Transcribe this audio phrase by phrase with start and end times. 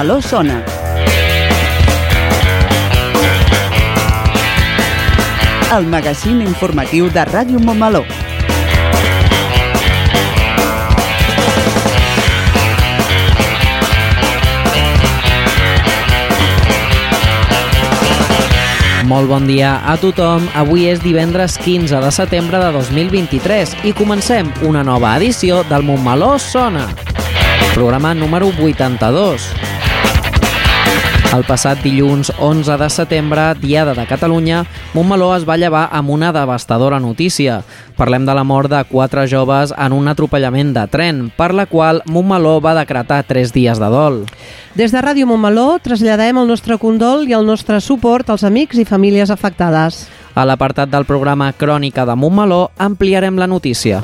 [0.00, 0.64] Montmeló sona.
[5.76, 8.00] El magazín informatiu de Ràdio Montmeló.
[19.04, 20.48] Molt bon dia a tothom.
[20.56, 26.38] Avui és divendres 15 de setembre de 2023 i comencem una nova edició del Montmeló
[26.38, 26.88] Sona.
[27.74, 29.69] Programa número 82.
[31.30, 34.64] El passat dilluns 11 de setembre, Diada de Catalunya,
[34.96, 37.60] Montmeló es va llevar amb una devastadora notícia.
[37.94, 42.02] Parlem de la mort de quatre joves en un atropellament de tren, per la qual
[42.10, 44.24] Montmeló va decretar tres dies de dol.
[44.74, 48.84] Des de Ràdio Montmeló traslladem el nostre condol i el nostre suport als amics i
[48.84, 50.08] famílies afectades.
[50.34, 54.02] A l'apartat del programa Crònica de Montmeló ampliarem la notícia.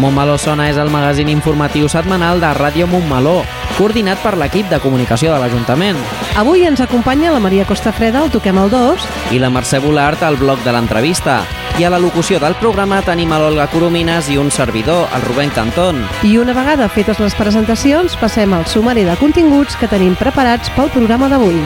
[0.00, 3.42] Montmeló Sona és el magazín informatiu setmanal de Ràdio Montmeló,
[3.80, 5.96] coordinat per l'equip de comunicació de l'Ajuntament.
[6.36, 10.36] Avui ens acompanya la Maria Costafreda, el Toquem el 2, I la Mercè Volart al
[10.36, 11.40] bloc de l'entrevista.
[11.80, 16.04] I a la locució del programa tenim l'Olga Coromines i un servidor, el Rubén Cantón.
[16.22, 20.92] i una vegada fetes les presentacions passem al sumari de continguts que tenim preparats pel
[20.92, 21.64] programa d'avui.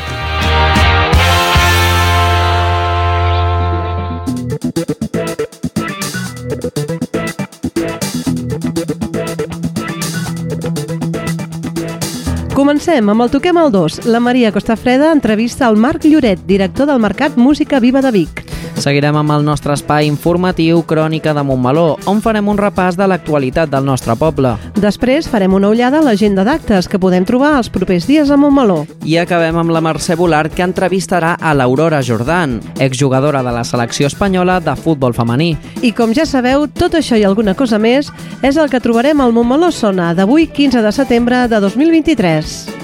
[12.85, 13.95] Comencem amb el Toquem el 2.
[14.13, 18.44] La Maria Costafreda entrevista al Marc Lloret, director del Mercat Música Viva de Vic.
[18.75, 23.71] Seguirem amb el nostre espai informatiu Crònica de Montmeló, on farem un repàs de l'actualitat
[23.71, 24.57] del nostre poble.
[24.75, 28.83] Després farem una ullada a l'agenda d'actes que podem trobar els propers dies a Montmeló.
[29.07, 34.11] I acabem amb la Mercè Volart, que entrevistarà a l'Aurora Jordan, exjugadora de la selecció
[34.11, 35.55] espanyola de futbol femení.
[35.83, 38.11] I com ja sabeu, tot això i alguna cosa més
[38.43, 42.84] és el que trobarem al Montmeló Sona d'avui 15 de setembre de 2023.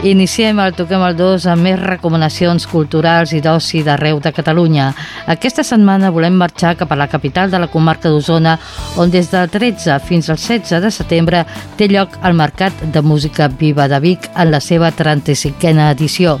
[0.00, 4.86] Iniciem el Toquem el 2 amb més recomanacions culturals i d'oci d'arreu de Catalunya.
[5.28, 8.54] Aquesta setmana volem marxar cap a la capital de la comarca d'Osona,
[8.96, 11.42] on des del 13 fins al 16 de setembre
[11.76, 16.38] té lloc el Mercat de Música Viva de Vic en la seva 35a edició.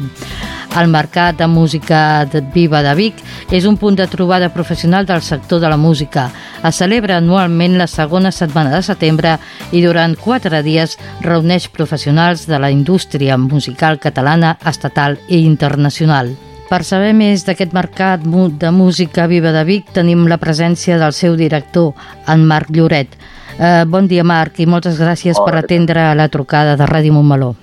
[0.78, 3.16] El Mercat de Música de Viva de Vic
[3.50, 6.28] és un punt de trobada professional del sector de la música.
[6.62, 9.34] Es celebra anualment la segona setmana de setembre
[9.72, 10.94] i durant quatre dies
[11.26, 16.36] reuneix professionals de la indústria musical catalana, estatal i internacional.
[16.70, 21.34] Per saber més d'aquest mercat de música viva de Vic tenim la presència del seu
[21.34, 21.96] director,
[22.30, 23.18] en Marc Lloret.
[23.58, 27.56] Eh, bon dia, Marc, i moltes gràcies Hola, per atendre la trucada de Ràdio Montmeló.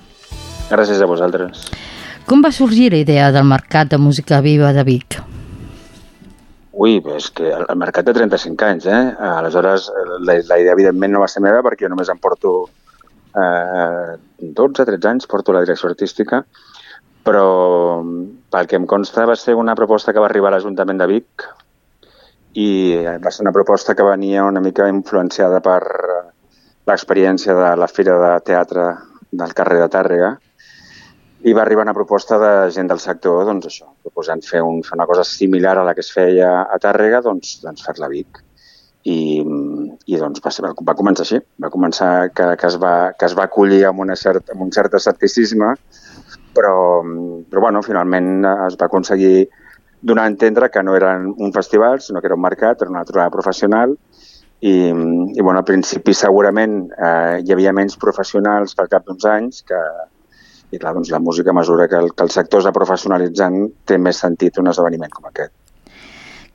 [0.68, 1.70] Gràcies a vosaltres.
[2.28, 5.14] Com va sorgir la idea del Mercat de Música Viva de Vic?
[6.76, 8.98] Ui, és que el mercat té 35 anys, eh?
[9.30, 9.86] Aleshores,
[10.28, 12.50] la, la idea evidentment no va ser meva perquè jo només em porto
[13.32, 16.42] eh, 12-13 anys, porto la direcció artística,
[17.24, 17.46] però
[18.52, 21.46] pel que em consta va ser una proposta que va arribar a l'Ajuntament de Vic
[22.60, 22.68] i
[23.24, 26.20] va ser una proposta que venia una mica influenciada per eh,
[26.92, 28.86] l'experiència de la Fira de Teatre
[29.32, 30.30] del carrer de Tàrrega
[31.46, 34.96] i va arribar una proposta de gent del sector, doncs això, proposant fer, un, fer
[34.96, 38.40] una cosa similar a la que es feia a Tàrrega, doncs, doncs fer-la a Vic.
[39.08, 39.18] I,
[40.10, 43.36] i doncs va, ser, va començar així, va començar que, que, es, va, que es
[43.38, 45.70] va acollir amb, una cert, amb un cert escepticisme,
[46.56, 46.74] però,
[47.48, 49.46] però bueno, finalment es va aconseguir
[50.02, 53.06] donar a entendre que no era un festival, sinó que era un mercat, era una
[53.06, 53.94] trobada professional,
[54.60, 59.62] i, i bueno, al principi segurament eh, hi havia menys professionals al cap d'uns anys
[59.62, 59.78] que,
[60.70, 63.62] i clar, doncs la música a mesura que el, que el sector es va professionalitzant
[63.88, 65.54] té més sentit un esdeveniment com aquest.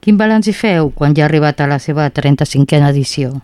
[0.04, 3.38] Quin balanç hi feu quan ja ha arribat a la seva 35a edició?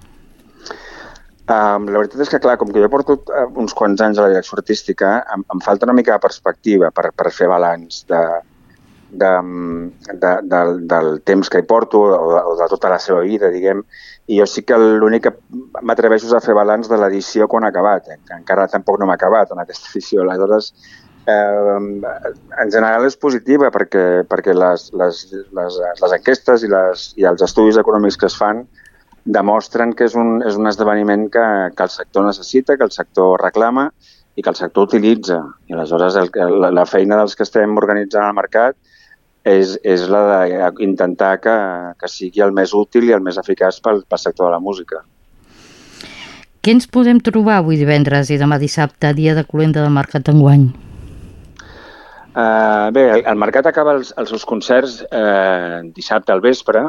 [1.50, 4.27] Um, la veritat és que, clar, com que jo porto uh, uns quants anys a
[4.27, 8.19] la direcció artística, em, em falta una mica de perspectiva per, per fer balanç de,
[9.10, 9.31] de,
[10.12, 10.60] de, de,
[10.92, 13.81] del temps que hi porto o de, o de tota la seva vida, diguem.
[14.30, 15.34] I jo sí que l'únic que
[15.81, 18.20] m'atreveixo és a fer balanç de l'edició quan ha acabat, eh?
[18.36, 20.22] encara tampoc no m'ha acabat en aquesta edició.
[20.22, 20.68] Aleshores,
[21.26, 21.78] eh,
[22.64, 27.42] en general és positiva perquè, perquè les, les, les, les enquestes i, les, i els
[27.46, 28.68] estudis econòmics que es fan
[29.26, 31.46] demostren que és un, és un esdeveniment que,
[31.76, 33.90] que el sector necessita, que el sector reclama
[34.36, 35.42] i que el sector utilitza.
[35.68, 36.31] I aleshores el,
[36.62, 38.78] la, la feina dels que estem organitzant al mercat
[39.47, 41.56] és, és la d'intentar que,
[42.00, 45.03] que sigui el més útil i el més eficaç pel, pel sector de la música.
[46.59, 50.68] Què ens podem trobar avui divendres i demà dissabte, dia de colenda del mercat d'enguany?
[52.30, 56.83] Uh, bé, el, el mercat acaba els, els seus concerts uh, dissabte al vespre,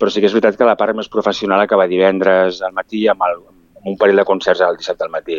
[0.00, 3.22] però sí que és veritat que la part més professional acaba divendres al matí amb,
[3.28, 3.38] el,
[3.80, 5.38] amb un parell de concerts al dissabte al matí.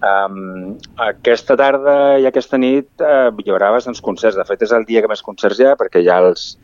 [0.00, 4.38] Um, aquesta tarda i aquesta nit uh, hi haurà bastants concerts.
[4.38, 6.54] De fet, és el dia que més concerts hi ha perquè hi ha els,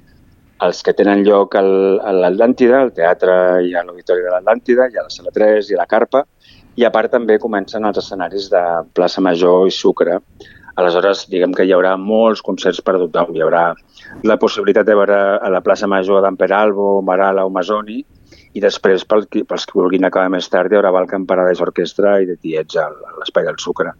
[0.64, 3.36] els que tenen lloc al, a l'Atlàntida, al teatre
[3.68, 6.24] i a l'auditori de l'Atlàntida, hi ha la Sala 3 i la Carpa,
[6.76, 8.62] i a part també comencen els escenaris de
[8.96, 10.20] Plaça Major i Sucre,
[10.76, 13.32] Aleshores, diguem que hi haurà molts concerts per tothom.
[13.32, 13.62] Hi haurà
[14.28, 18.02] la possibilitat de veure a la plaça Major d'en Peralbo, Marala o Masoni,
[18.56, 22.28] i després, pel, pels que vulguin acabar més tard, hi haurà Balkan Paradise Orquestra i
[22.28, 22.88] de Tiets a
[23.18, 23.92] l'Espai del Sucre.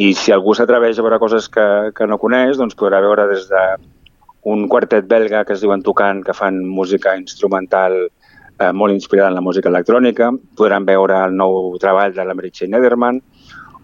[0.00, 3.44] I si algú s'atreveix a veure coses que, que no coneix, doncs podrà veure des
[3.50, 3.64] de
[4.54, 9.38] un quartet belga que es diuen Tocant, que fan música instrumental eh, molt inspirada en
[9.38, 10.30] la música electrònica.
[10.56, 13.20] Podran veure el nou treball de la Meritxell Nederman,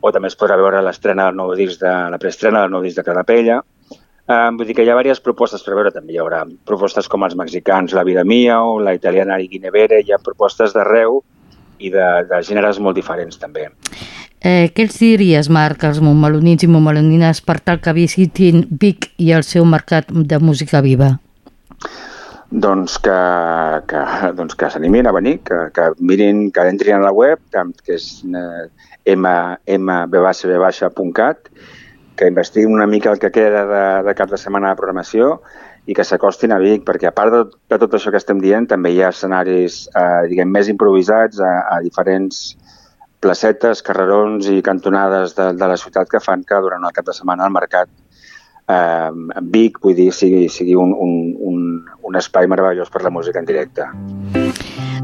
[0.01, 3.01] o també es podrà veure l'estrena del nou disc de la preestrena del nou disc
[3.01, 3.61] de Carapella.
[4.31, 7.25] Um, vull dir que hi ha diverses propostes per veure, també hi haurà propostes com
[7.27, 11.19] els mexicans La Vida Mia o la italiana Ginevere, hi ha propostes d'arreu
[11.83, 13.67] i de, de gèneres molt diferents també.
[14.41, 19.33] Eh, què els diries, Marc, als montmelonins i montmelonines per tal que visitin Vic i
[19.35, 21.19] el seu mercat de música viva?
[22.51, 23.19] Doncs que,
[23.91, 24.05] que,
[24.39, 27.99] doncs que s'animin a venir, que, que mirin, que entrin a la web, que, que
[27.99, 28.71] és eh,
[32.21, 35.39] que investiguin una mica el que queda de, de cap de setmana de programació
[35.89, 37.41] i que s'acostin a Vic, perquè a part de,
[37.73, 41.55] de tot això que estem dient, també hi ha escenaris eh, diguem, més improvisats a,
[41.73, 42.43] a diferents
[43.25, 47.17] placetes, carrerons i cantonades de, de la ciutat que fan que durant el cap de
[47.17, 47.89] setmana al mercat
[48.69, 49.11] eh,
[49.57, 51.17] Vic, vull dir, sigui, sigui un, un,
[51.53, 51.63] un,
[52.11, 53.89] un espai meravellós per la música en directe.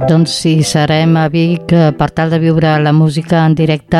[0.04, 3.96] Doncs sí, serem a Vic eh, per tal de viure la música en directe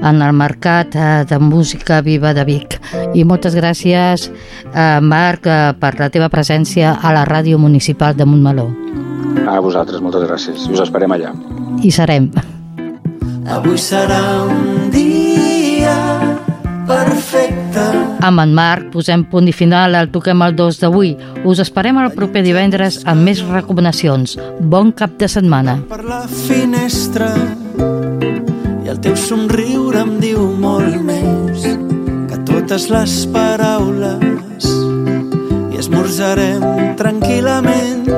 [0.00, 2.78] en el mercat eh, de música viva de Vic.
[3.12, 4.30] I moltes gràcies,
[4.72, 5.44] eh, Marc,
[5.80, 8.70] per la teva presència a la ràdio municipal de Montmeló.
[9.44, 10.68] A vosaltres, moltes gràcies.
[10.72, 11.34] Us esperem allà.
[11.84, 12.30] I serem.
[13.44, 15.13] Avui serà un dia
[16.88, 17.84] perfecte.
[18.24, 21.14] Amb en Marc posem punt i final al Toquem el 2 d'avui.
[21.44, 24.38] Us esperem el proper divendres amb més recomanacions.
[24.60, 25.78] Bon cap de setmana.
[25.90, 27.32] Per la finestra
[28.84, 31.66] i el teu somriure em diu molt més
[32.30, 34.68] que totes les paraules
[35.72, 38.08] i esmorzarem tranquil·lament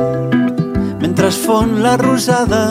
[1.02, 2.62] mentre es fon la rosada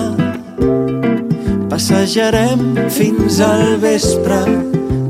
[1.71, 4.39] passejarem fins al vespre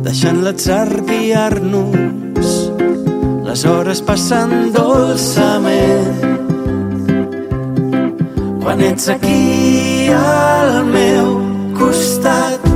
[0.06, 2.50] deixant l'atzar guiar-nos
[3.48, 6.20] les hores passant dolçament.
[8.62, 11.32] Quan ets aquí al meu
[11.80, 12.70] costat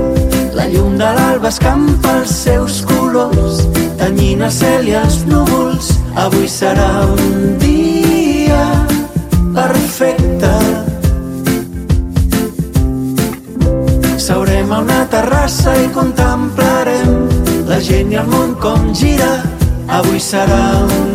[0.58, 3.62] la llum de l'alba escampa els seus colors
[4.02, 5.94] tenyint el cel i els núvols.
[6.26, 7.79] Avui serà un dia
[20.00, 21.09] Avui serà un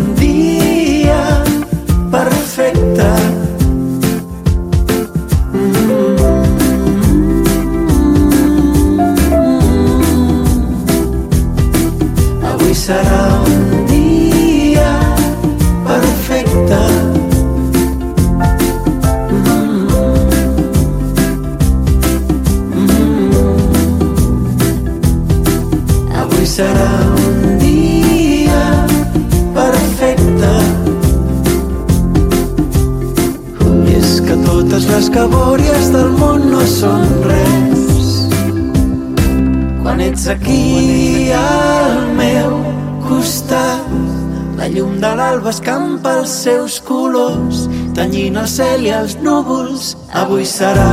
[48.84, 49.94] i els núvols.
[50.20, 50.88] Avui serà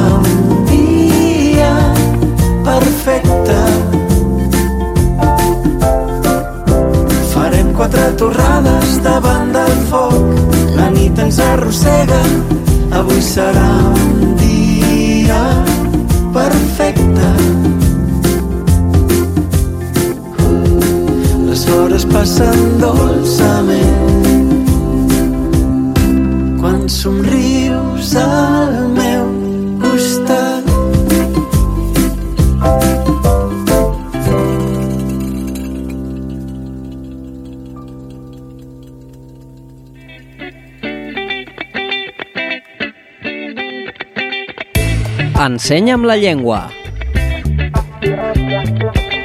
[45.51, 46.69] Ensenya'm la llengua.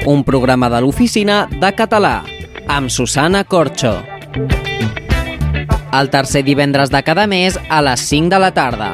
[0.05, 2.17] Un programa de l'oficina de català
[2.67, 3.93] amb Susana Corxo.
[5.95, 8.89] El tercer divendres de cada mes a les 5 de la tarda.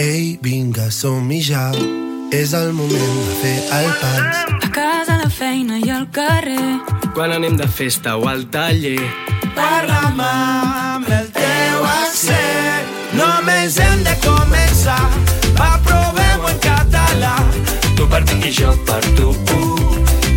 [0.00, 1.66] Ei, vinga, som-hi ja.
[2.32, 4.40] És el moment de fer el pas.
[4.48, 6.80] A casa, a la feina i al carrer.
[7.12, 8.96] Quan anem de festa o al taller.
[9.52, 11.31] Parla'm amb el.
[13.22, 15.00] Només hem de començar.
[15.58, 17.34] Va, provem-ho en català.
[17.96, 19.30] Tu per mi i jo per tu.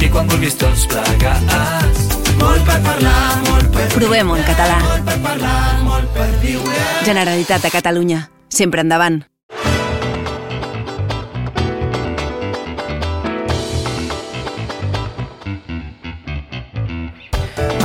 [0.06, 2.10] I quan vulguis tots plegats.
[2.38, 4.82] Molt per parlar, molt per Provem-ho en català.
[4.86, 6.90] Molt per parlar, molt per viure.
[7.08, 8.28] Generalitat de Catalunya.
[8.54, 9.24] Sempre endavant.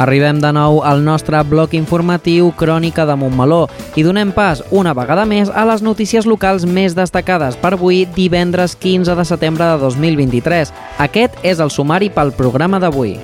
[0.00, 3.66] Arribem de nou al nostre bloc informatiu Crònica de Montmeló
[4.00, 8.78] i donem pas una vegada més a les notícies locals més destacades per avui, divendres
[8.80, 10.72] 15 de setembre de 2023.
[11.04, 13.18] Aquest és el sumari pel programa d'avui.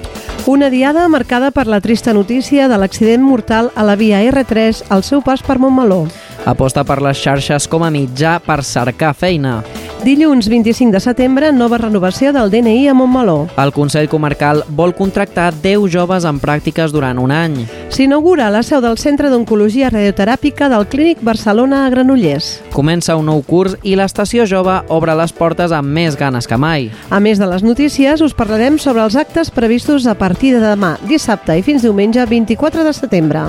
[0.45, 5.00] Una diada marcada per la trista notícia de l'accident mortal a la via R3 al
[5.02, 6.04] seu pas per Montmeló.
[6.45, 9.62] Aposta per les xarxes com a mitjà per cercar feina.
[10.06, 13.48] Dilluns 25 de setembre, nova renovació del DNI a Montmeló.
[13.58, 17.56] El Consell Comarcal vol contractar 10 joves en pràctiques durant un any.
[17.90, 22.52] S'inaugura la seu del Centre d'Oncologia Radioteràpica del Clínic Barcelona a Granollers.
[22.70, 26.86] Comença un nou curs i l'estació jove obre les portes amb més ganes que mai.
[27.10, 31.00] A més de les notícies, us parlarem sobre els actes previstos a partir de demà,
[31.10, 33.48] dissabte i fins diumenge 24 de setembre.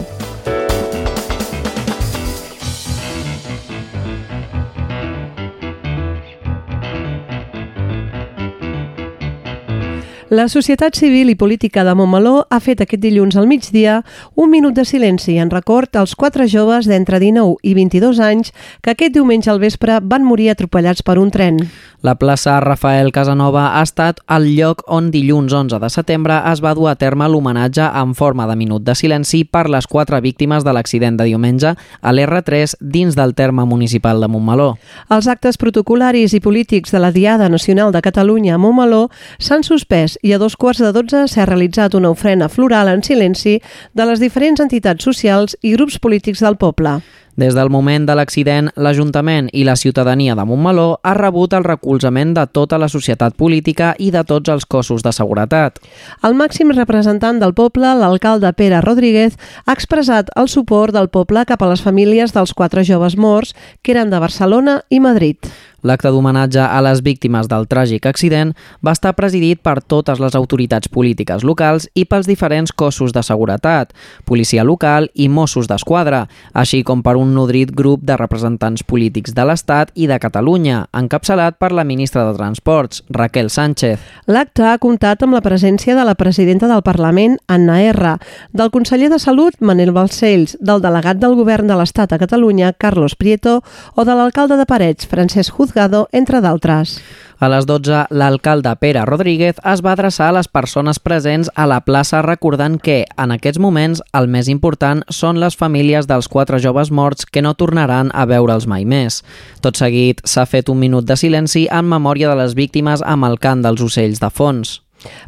[10.29, 14.01] La Societat Civil i Política de Montmeló ha fet aquest dilluns al migdia
[14.35, 18.51] un minut de silenci en record als quatre joves d'entre 19 i 22 anys
[18.83, 21.61] que aquest diumenge al vespre van morir atropellats per un tren.
[22.03, 26.75] La plaça Rafael Casanova ha estat el lloc on dilluns 11 de setembre es va
[26.75, 30.75] dur a terme l'homenatge en forma de minut de silenci per les quatre víctimes de
[30.75, 34.75] l'accident de diumenge a l'R3 dins del terme municipal de Montmeló.
[35.09, 39.07] Els actes protocolaris i polítics de la Diada Nacional de Catalunya a Montmeló
[39.39, 43.59] s'han suspès i a dos quarts de dotze s'ha realitzat una ofrena floral en silenci
[43.93, 46.99] de les diferents entitats socials i grups polítics del poble.
[47.37, 52.31] Des del moment de l'accident, l'Ajuntament i la ciutadania de Montmeló ha rebut el recolzament
[52.33, 55.77] de tota la societat política i de tots els cossos de seguretat.
[56.25, 61.61] El màxim representant del poble, l'alcalde Pere Rodríguez, ha expressat el suport del poble cap
[61.61, 63.53] a les famílies dels quatre joves morts
[63.83, 65.37] que eren de Barcelona i Madrid.
[65.85, 70.89] L'acte d'homenatge a les víctimes del tràgic accident va estar presidit per totes les autoritats
[70.89, 73.93] polítiques locals i pels diferents cossos de seguretat,
[74.25, 79.45] policia local i Mossos d'Esquadra, així com per un nodrit grup de representants polítics de
[79.47, 83.99] l'Estat i de Catalunya, encapçalat per la ministra de Transports, Raquel Sánchez.
[84.27, 88.15] L'acte ha comptat amb la presència de la presidenta del Parlament, Anna R.,
[88.53, 93.15] del conseller de Salut, Manel Balcells, del delegat del govern de l'Estat a Catalunya, Carlos
[93.15, 93.61] Prieto,
[93.95, 96.99] o de l'alcalde de Parets, Francesc Juzgado, entre d'altres.
[97.39, 101.83] A les 12, l'alcalde Pere Rodríguez es va adreçar a les persones presents a la
[101.85, 106.89] plaça recordant que, en aquests moments, el més important són les famílies dels quatre joves
[106.89, 109.21] morts que no tornaran a veure'ls mai més.
[109.61, 113.37] Tot seguit, s'ha fet un minut de silenci en memòria de les víctimes amb el
[113.37, 114.79] cant dels ocells de fons.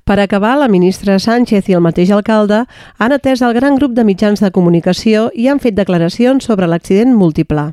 [0.03, 2.63] Per acabar, la ministra Sánchez i el mateix alcalde
[2.97, 7.13] han atès el gran grup de mitjans de comunicació i han fet declaracions sobre l'accident
[7.15, 7.69] múltiple.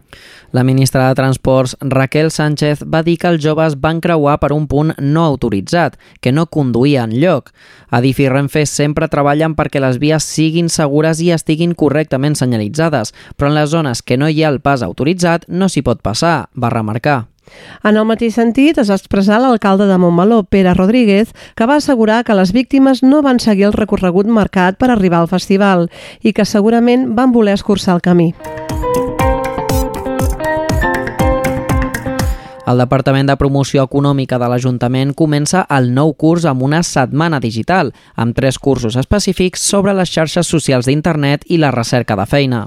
[0.52, 4.66] La ministra de Transports, Raquel Sánchez, va dir que els joves van creuar per un
[4.68, 7.52] punt no autoritzat, que no conduïa en lloc.
[7.90, 13.50] Adif i Renfe sempre treballen perquè les vies siguin segures i estiguin correctament senyalitzades, però
[13.50, 16.72] en les zones que no hi ha el pas autoritzat no s'hi pot passar, va
[16.72, 17.24] remarcar.
[17.82, 22.22] En el mateix sentit es va expressar l'alcalde de Montmeló, Pere Rodríguez, que va assegurar
[22.24, 25.88] que les víctimes no van seguir el recorregut marcat per arribar al festival
[26.22, 28.32] i que segurament van voler escurçar el camí.
[32.66, 37.92] El Departament de Promoció Econòmica de l'Ajuntament comença el nou curs amb una setmana digital,
[38.16, 42.64] amb tres cursos específics sobre les xarxes socials d'internet i la recerca de feina.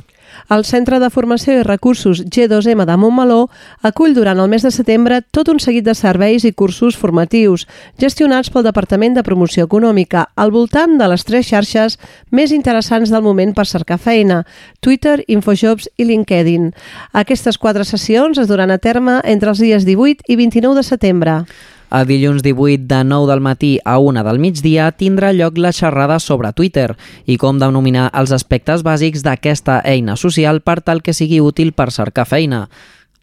[0.49, 3.49] El Centre de Formació i Recursos G2M de Montmeló
[3.85, 7.65] acull durant el mes de setembre tot un seguit de serveis i cursos formatius
[8.01, 11.99] gestionats pel Departament de Promoció Econòmica al voltant de les tres xarxes
[12.31, 14.43] més interessants del moment per cercar feina,
[14.81, 16.71] Twitter, Infojobs i LinkedIn.
[17.13, 21.41] Aquestes quatre sessions es duran a terme entre els dies 18 i 29 de setembre.
[21.89, 26.19] A dilluns 18 de 9 del matí a 1 del migdia tindrà lloc la xerrada
[26.21, 26.93] sobre Twitter
[27.25, 31.89] i com denominar els aspectes bàsics d'aquesta eina social per tal que sigui útil per
[31.91, 32.67] cercar feina.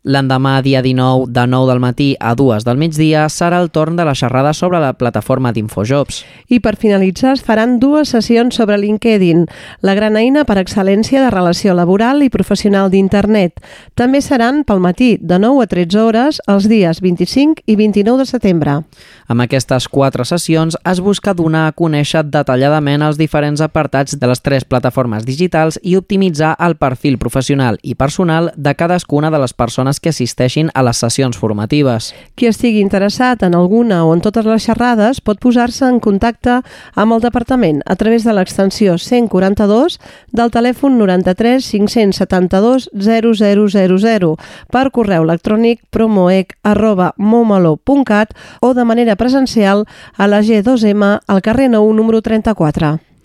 [0.06, 4.04] L'endemà, dia 19, de 9 del matí a 2 del migdia, serà el torn de
[4.06, 6.20] la xerrada sobre la plataforma d'Infojobs.
[6.46, 9.48] I per finalitzar es faran dues sessions sobre LinkedIn,
[9.82, 13.58] la gran eina per excel·lència de relació laboral i professional d'Internet.
[13.98, 18.28] També seran pel matí, de 9 a 13 hores, els dies 25 i 29 de
[18.30, 18.76] setembre.
[19.26, 24.38] Amb aquestes quatre sessions es busca donar a conèixer detalladament els diferents apartats de les
[24.38, 29.95] tres plataformes digitals i optimitzar el perfil professional i personal de cadascuna de les persones
[30.00, 32.12] que assisteixin a les sessions formatives.
[32.36, 36.60] Qui estigui interessat en alguna o en totes les xerrades pot posar-se en contacte
[36.94, 39.98] amb el departament a través de l'extensió 142
[40.32, 44.36] del telèfon 93 572 0000
[44.72, 49.86] per correu electrònic promoec arroba momalo.cat o de manera presencial
[50.16, 53.15] a la G2M al carrer 9 número 34.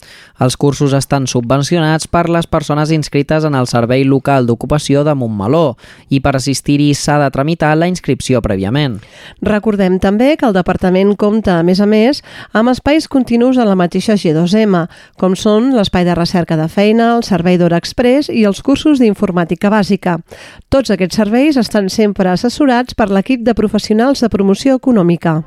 [0.42, 5.76] Els cursos estan subvencionats per les persones inscrites en el Servei Local d'Ocupació de Montmeló
[6.10, 9.00] i per assistir-hi s'ha de tramitar la inscripció prèviament.
[9.46, 12.24] Recordem també que el departament compta, a més a més,
[12.54, 14.86] amb espais continus a la mateixa G2M,
[15.22, 19.70] com són l'espai de recerca de feina, el servei d'hora express i els cursos d'informàtica
[19.70, 20.18] bàsica.
[20.70, 25.42] Tots aquests serveis estan sempre assessorats per l'equip de professionals de promoció econòmica.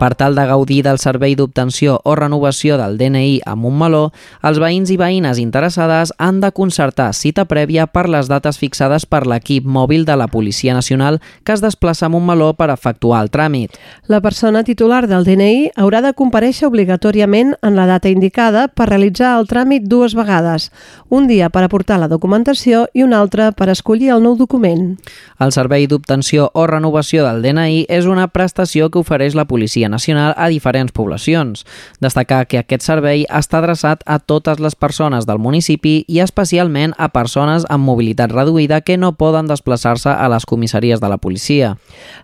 [0.00, 4.14] Per tal de gaudir del servei d'obtenció o renovació del DNI a Montmeló,
[4.48, 9.26] els veïns i veïnes interessades han de concertar cita prèvia per les dates fixades per
[9.28, 13.76] l'equip mòbil de la Policia Nacional que es desplaça a Montmeló per efectuar el tràmit.
[14.08, 19.34] La persona titular del DNI haurà de compareixer obligatòriament en la data indicada per realitzar
[19.36, 20.70] el tràmit dues vegades,
[21.10, 24.96] un dia per aportar la documentació i un altre per escollir el nou document.
[25.36, 30.34] El servei d'obtenció o renovació del DNI és una prestació que ofereix la Policia Nacional
[30.36, 31.66] a diferents poblacions.
[32.00, 37.10] Destacar que aquest servei està adreçat a totes les persones del municipi i especialment a
[37.12, 41.74] persones amb mobilitat reduïda que no poden desplaçar-se a les comissaries de la policia.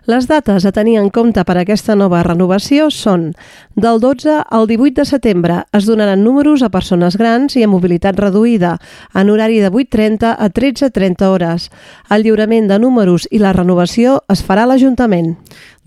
[0.07, 3.33] Les dates a tenir en compte per a aquesta nova renovació són
[3.75, 8.17] del 12 al 18 de setembre es donaran números a persones grans i amb mobilitat
[8.19, 8.77] reduïda
[9.13, 11.69] en horari de 8.30 a 13.30 hores.
[12.09, 15.35] El lliurament de números i la renovació es farà a l'Ajuntament.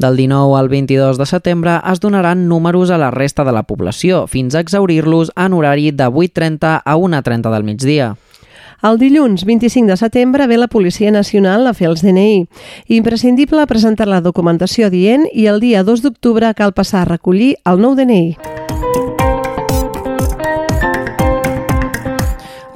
[0.00, 4.22] Del 19 al 22 de setembre es donaran números a la resta de la població
[4.26, 8.06] fins a exaurir-los en horari de 8.30 a 1.30 del migdia.
[8.80, 12.46] El dilluns 25 de setembre ve la Policia Nacional a fer els DNI.
[12.88, 17.84] Imprescindible presentar la documentació dient i el dia 2 d'octubre cal passar a recollir el
[17.84, 18.49] nou DNI.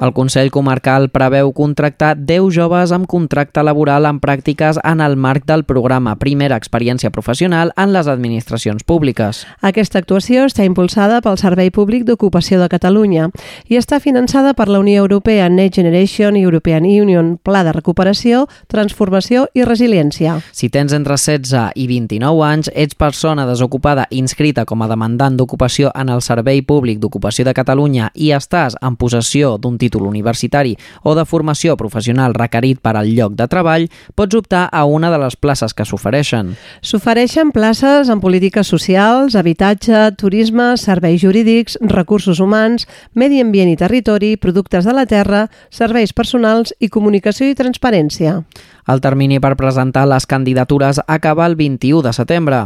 [0.05, 5.47] El Consell Comarcal preveu contractar 10 joves amb contracte laboral en pràctiques en el marc
[5.49, 9.39] del programa Primera Experiència Professional en les administracions públiques.
[9.65, 13.31] Aquesta actuació està impulsada pel Servei Públic d'Ocupació de Catalunya
[13.65, 18.45] i està finançada per la Unió Europea Next Generation i European Union, Pla de Recuperació,
[18.69, 20.37] Transformació i Resiliència.
[20.51, 25.89] Si tens entre 16 i 29 anys, ets persona desocupada inscrita com a demandant d'ocupació
[25.95, 31.15] en el Servei Públic d'Ocupació de Catalunya i estàs en possessió d'un títol universitari o
[31.15, 35.35] de formació professional requerit per al lloc de treball, pots optar a una de les
[35.35, 36.55] places que s'ofereixen.
[36.81, 44.35] S'ofereixen places en polítiques socials, habitatge, turisme, serveis jurídics, recursos humans, medi ambient i territori,
[44.37, 48.41] productes de la terra, serveis personals i comunicació i transparència.
[48.87, 52.65] El termini per presentar les candidatures acaba el 21 de setembre.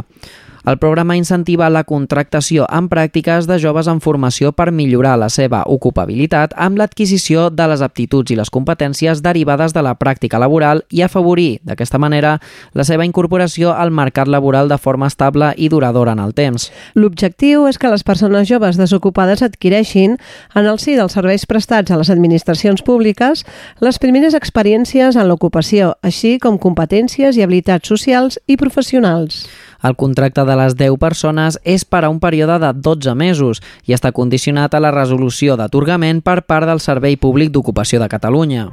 [0.66, 5.62] El programa incentiva la contractació en pràctiques de joves en formació per millorar la seva
[5.64, 11.00] ocupabilitat amb l'adquisició de les aptituds i les competències derivades de la pràctica laboral i
[11.00, 12.34] afavorir, d'aquesta manera,
[12.76, 16.68] la seva incorporació al mercat laboral de forma estable i duradora en el temps.
[16.94, 20.18] L'objectiu és que les persones joves desocupades adquireixin,
[20.54, 23.46] en el si dels serveis prestats a les administracions públiques,
[23.80, 29.46] les primeres experiències en l'ocupació, així com competències i habilitats socials i professionals.
[29.82, 33.96] El contracte de les 10 persones és per a un període de 12 mesos i
[33.96, 38.68] està condicionat a la resolució d'atorgament per part del Servei Públic d'Ocupació de Catalunya.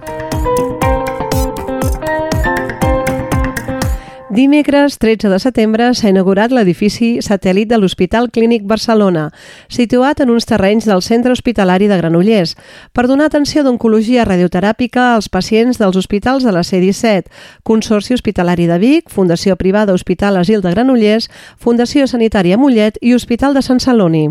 [4.29, 9.29] Dimecres 13 de setembre s'ha inaugurat l'edifici satèl·lit de l'Hospital Clínic Barcelona,
[9.71, 12.57] situat en uns terrenys del Centre Hospitalari de Granollers,
[12.91, 17.31] per donar atenció d'oncologia radioteràpica als pacients dels hospitals de la C-17,
[17.63, 23.55] Consorci Hospitalari de Vic, Fundació Privada Hospital Asil de Granollers, Fundació Sanitària Mollet i Hospital
[23.55, 24.27] de Sant Celoni.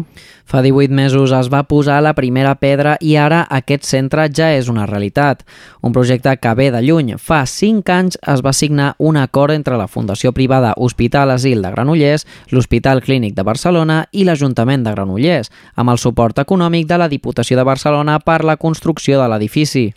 [0.47, 4.69] Fa 18 mesos es va posar la primera pedra i ara aquest centre ja és
[4.71, 5.41] una realitat.
[5.83, 7.17] Un projecte que ve de lluny.
[7.19, 11.73] Fa 5 anys es va signar un acord entre la Fundació Privada Hospital Asil de
[11.75, 17.11] Granollers, l'Hospital Clínic de Barcelona i l'Ajuntament de Granollers, amb el suport econòmic de la
[17.11, 19.89] Diputació de Barcelona per la construcció de l'edifici.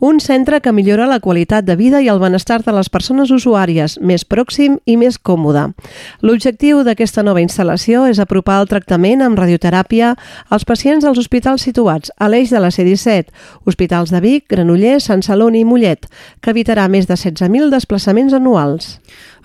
[0.00, 3.98] Un centre que millora la qualitat de vida i el benestar de les persones usuàries,
[4.00, 5.68] més pròxim i més còmode.
[6.24, 12.12] L'objectiu d'aquesta nova instal·lació és apropar el tractament amb radioteràpia als pacients dels hospitals situats
[12.16, 13.32] a l'eix de la C-17,
[13.66, 16.06] hospitals de Vic, Granollers, Sant Celoni i Mollet,
[16.40, 18.98] que evitarà més de 16.000 desplaçaments anuals.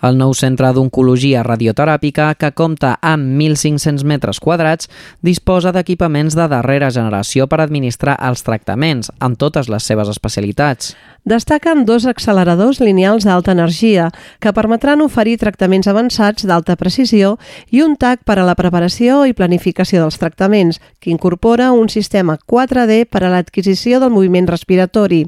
[0.03, 4.89] El nou centre d'oncologia radioteràpica, que compta amb 1.500 metres quadrats,
[5.23, 10.91] disposa d'equipaments de darrera generació per administrar els tractaments, en totes les seves especialitats.
[11.23, 14.09] Destaquen dos acceleradors lineals d'alta energia
[14.43, 17.37] que permetran oferir tractaments avançats d'alta precisió
[17.71, 22.35] i un TAC per a la preparació i planificació dels tractaments, que incorpora un sistema
[22.35, 25.21] 4D per a l'adquisició del moviment respiratori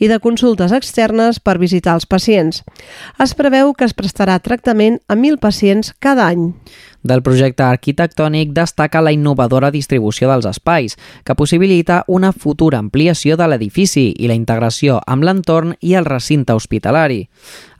[0.00, 2.64] i de consultes externes per visitar els pacients.
[3.20, 6.52] Es preveu que es prestarà tractament a 1.000 pacients cada any.
[7.02, 13.48] Del projecte arquitectònic destaca la innovadora distribució dels espais, que possibilita una futura ampliació de
[13.50, 17.26] l'edifici i la integració amb l'entorn i el recinte hospitalari.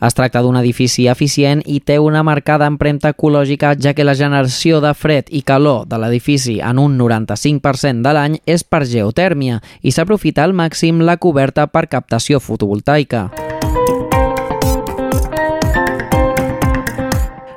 [0.04, 4.82] Es tracta d'un edifici eficient i té una marcada empremta ecològica, ja que la generació
[4.82, 9.94] de fred i calor de l'edifici en un 95% de l'any és per geotèrmia i
[9.94, 13.30] s'aprofita al màxim la coberta per captació fotovoltaica.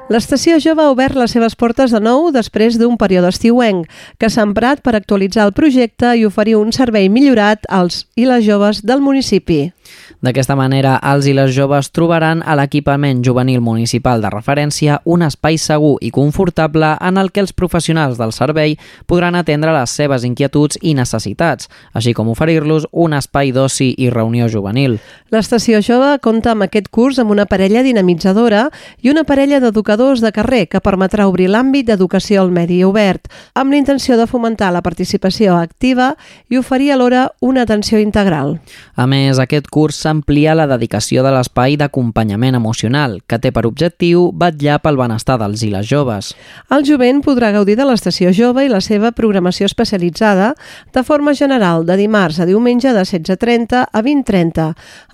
[0.08, 4.46] L'estació jove ha obert les seves portes de nou després d'un període estiuenc, que s'ha
[4.48, 9.04] emprat per actualitzar el projecte i oferir un servei millorat als i les joves del
[9.04, 9.74] municipi.
[10.18, 15.60] D'aquesta manera, els i les joves trobaran a l'equipament juvenil municipal de referència un espai
[15.62, 20.80] segur i confortable en el que els professionals del servei podran atendre les seves inquietuds
[20.82, 24.98] i necessitats, així com oferir-los un espai d'oci i reunió juvenil.
[25.30, 28.72] L'estació jove compta amb aquest curs amb una parella dinamitzadora
[29.06, 33.70] i una parella d'educadors de carrer que permetrà obrir l'àmbit d'educació al medi obert, amb
[33.70, 36.16] l'intenció de fomentar la participació activa
[36.50, 38.58] i oferir alhora una atenció integral.
[38.98, 44.30] A més, aquest curs s'amplia la dedicació de l'espai d'acompanyament emocional, que té per objectiu
[44.40, 46.32] vetllar pel benestar dels i les joves.
[46.72, 50.54] El jovent podrà gaudir de l'estació jove i la seva programació especialitzada
[50.96, 54.70] de forma general de dimarts a diumenge de 16.30 a 20.30,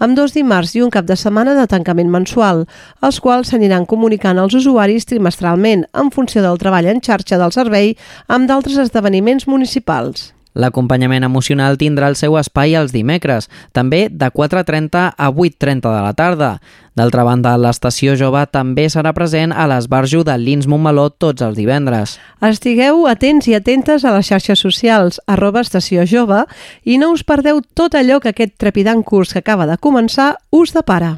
[0.06, 2.68] amb dos dimarts i un cap de setmana de tancament mensual,
[3.02, 7.96] els quals s'aniran comunicant als usuaris trimestralment en funció del treball en xarxa del servei
[8.28, 10.34] amb d'altres esdeveniments municipals.
[10.54, 16.14] L'acompanyament emocional tindrà el seu espai els dimecres, també de 4.30 a 8.30 de la
[16.14, 16.52] tarda.
[16.94, 22.20] D'altra banda, l'estació jove també serà present a l'esbarjo de l'Ins Montmeló tots els divendres.
[22.46, 26.44] Estigueu atents i atentes a les xarxes socials, arroba estació jove,
[26.86, 30.78] i no us perdeu tot allò que aquest trepidant curs que acaba de començar us
[30.78, 31.18] depara.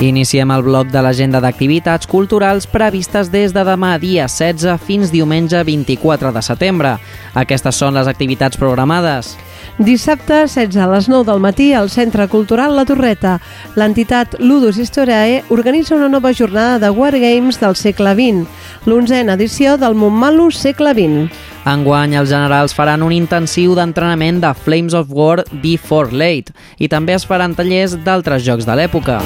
[0.00, 5.60] Iniciem el bloc de l'agenda d'activitats culturals previstes des de demà dia 16 fins diumenge
[5.60, 6.94] 24 de setembre.
[7.36, 9.34] Aquestes són les activitats programades.
[9.76, 13.36] Dissabte, 16 a les 9 del matí, al Centre Cultural La Torreta,
[13.76, 18.48] l'entitat Ludus Historiae organitza una nova jornada de Wargames del segle XX,
[18.88, 21.28] l'onzena edició del Montmalu segle XX.
[21.68, 27.20] Enguany, els generals faran un intensiu d'entrenament de Flames of War Before Late i també
[27.20, 29.20] es faran tallers d'altres jocs de l'època.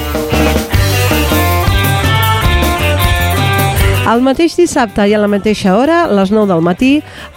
[4.05, 6.91] El mateix dissabte i a la mateixa hora, a les 9 del matí,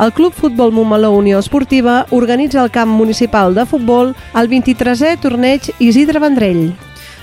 [0.03, 5.69] el Club Futbol Montmeló Unió Esportiva organitza el camp municipal de futbol el 23è torneig
[5.79, 6.73] Isidre Vendrell.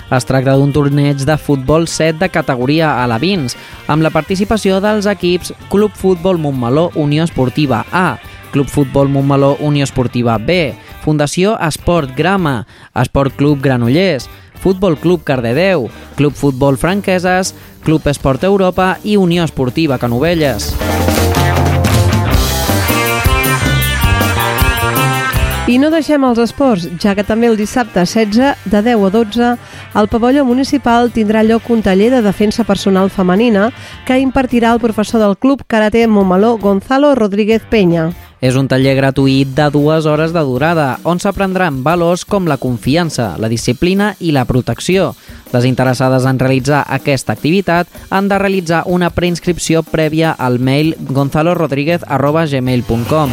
[0.09, 3.53] Es tracta d'un torneig de futbol 7 de categoria a la Vins,
[3.85, 8.17] amb la participació dels equips Club Futbol Montmeló Unió Esportiva A,
[8.49, 10.73] Club Futbol Montmeló Unió Esportiva B,
[11.05, 12.63] Fundació Esport Grama,
[12.97, 14.25] Esport Club Granollers,
[14.61, 20.73] Futbol Club Cardedeu, Club Futbol Franqueses, Club Esport Europa i Unió Esportiva Canovelles.
[25.65, 29.47] I no deixem els esports, ja que també el dissabte 16, de 10 a 12,
[29.97, 33.71] al pavelló municipal tindrà lloc un taller de defensa personal femenina
[34.05, 38.11] que impartirà el professor del Club Karate Montmeló, Gonzalo Rodríguez Peña.
[38.41, 43.35] És un taller gratuït de dues hores de durada, on s'aprendran valors com la confiança,
[43.39, 45.15] la disciplina i la protecció.
[45.53, 53.29] Les interessades en realitzar aquesta activitat han de realitzar una preinscripció prèvia al mail gonzalorodríguez.gmail.com.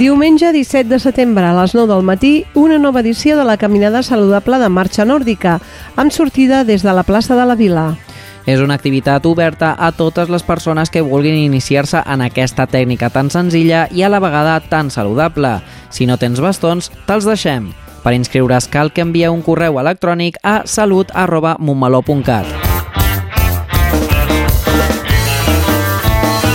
[0.00, 4.00] Diumenge 17 de setembre a les 9 del matí, una nova edició de la Caminada
[4.02, 5.60] Saludable de Marxa Nòrdica,
[5.94, 7.98] amb sortida des de la plaça de la Vila.
[8.50, 13.30] És una activitat oberta a totes les persones que vulguin iniciar-se en aquesta tècnica tan
[13.30, 15.60] senzilla i a la vegada tan saludable.
[15.94, 17.70] Si no tens bastons, te'ls deixem.
[18.02, 21.14] Per inscriure's cal que envieu un correu electrònic a salut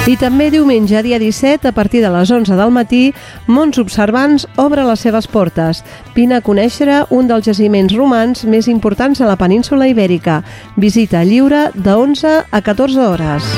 [0.05, 3.07] I també diumenge, dia 17, a partir de les 11 del matí,
[3.49, 5.81] Mons Observants obre les seves portes.
[6.13, 10.43] Vine a conèixer un dels jaciments romans més importants a la península Ibèrica.
[10.77, 13.49] Visita lliure de 11 a 14 hores.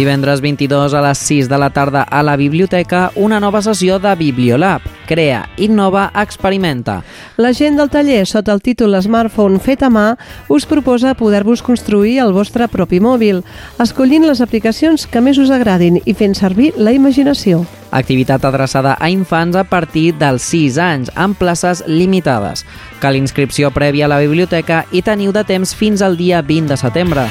[0.00, 4.16] Divendres 22 a les 6 de la tarda a la biblioteca, una nova sessió de
[4.16, 4.95] Bibliolab.
[5.06, 7.02] Crea, innova, experimenta.
[7.36, 10.06] La gent del taller, sota el títol Smartphone fet a mà,
[10.52, 13.42] us proposa poder-vos construir el vostre propi mòbil,
[13.82, 17.64] escollint les aplicacions que més us agradin i fent servir la imaginació.
[17.96, 22.66] Activitat adreçada a infants a partir dels 6 anys, amb places limitades.
[23.00, 26.80] Cal inscripció prèvia a la biblioteca i teniu de temps fins al dia 20 de
[26.82, 27.30] setembre.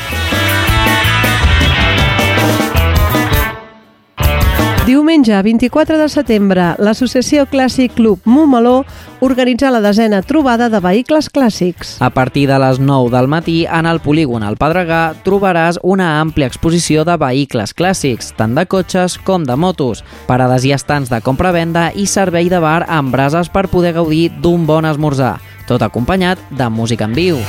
[4.85, 8.83] Diumenge 24 de setembre, l'Associació Clàssic Club Montmeló
[9.25, 11.95] organitza la desena trobada de vehicles clàssics.
[12.05, 16.45] A partir de les 9 del matí, en el polígon al Pedregà, trobaràs una àmplia
[16.45, 21.89] exposició de vehicles clàssics, tant de cotxes com de motos, parades i estants de compra-venda
[21.97, 26.69] i servei de bar amb brases per poder gaudir d'un bon esmorzar, tot acompanyat de
[26.69, 27.41] música en viu.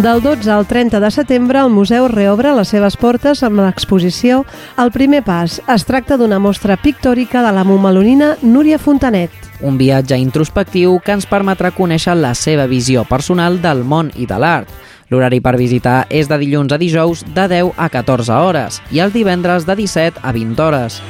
[0.00, 4.40] Del 12 al 30 de setembre, el museu reobre les seves portes amb l'exposició
[4.80, 5.58] El primer pas.
[5.68, 9.30] Es tracta d'una mostra pictòrica de la momalonina Núria Fontanet.
[9.60, 14.40] Un viatge introspectiu que ens permetrà conèixer la seva visió personal del món i de
[14.40, 14.72] l'art.
[15.12, 19.12] L'horari per visitar és de dilluns a dijous de 10 a 14 hores i els
[19.12, 21.02] divendres de 17 a 20 hores.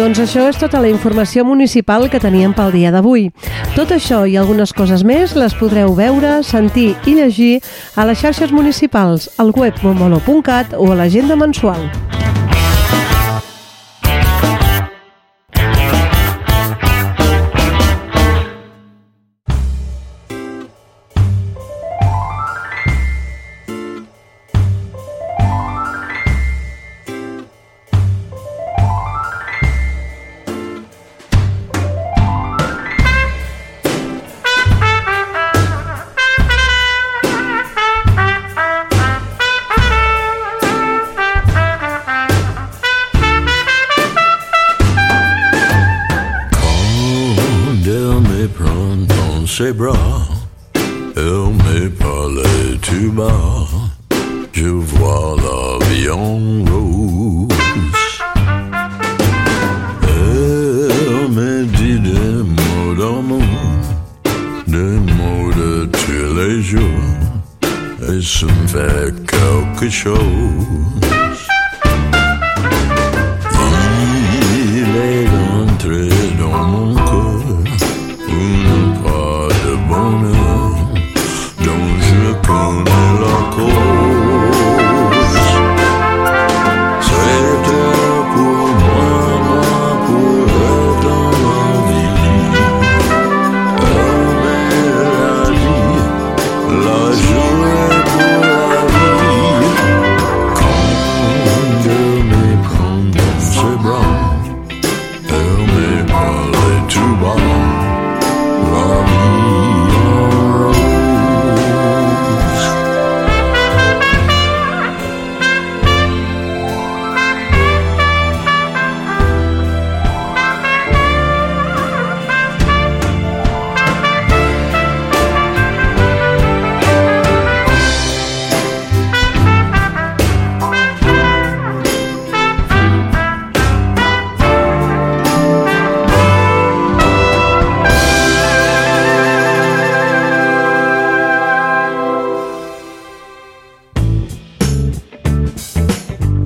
[0.00, 3.26] Doncs això és tota la informació municipal que teníem pel dia d'avui.
[3.74, 7.50] Tot això i algunes coses més les podreu veure, sentir i llegir
[8.00, 11.84] a les xarxes municipals, al web momolo.cat o a l'agenda mensual.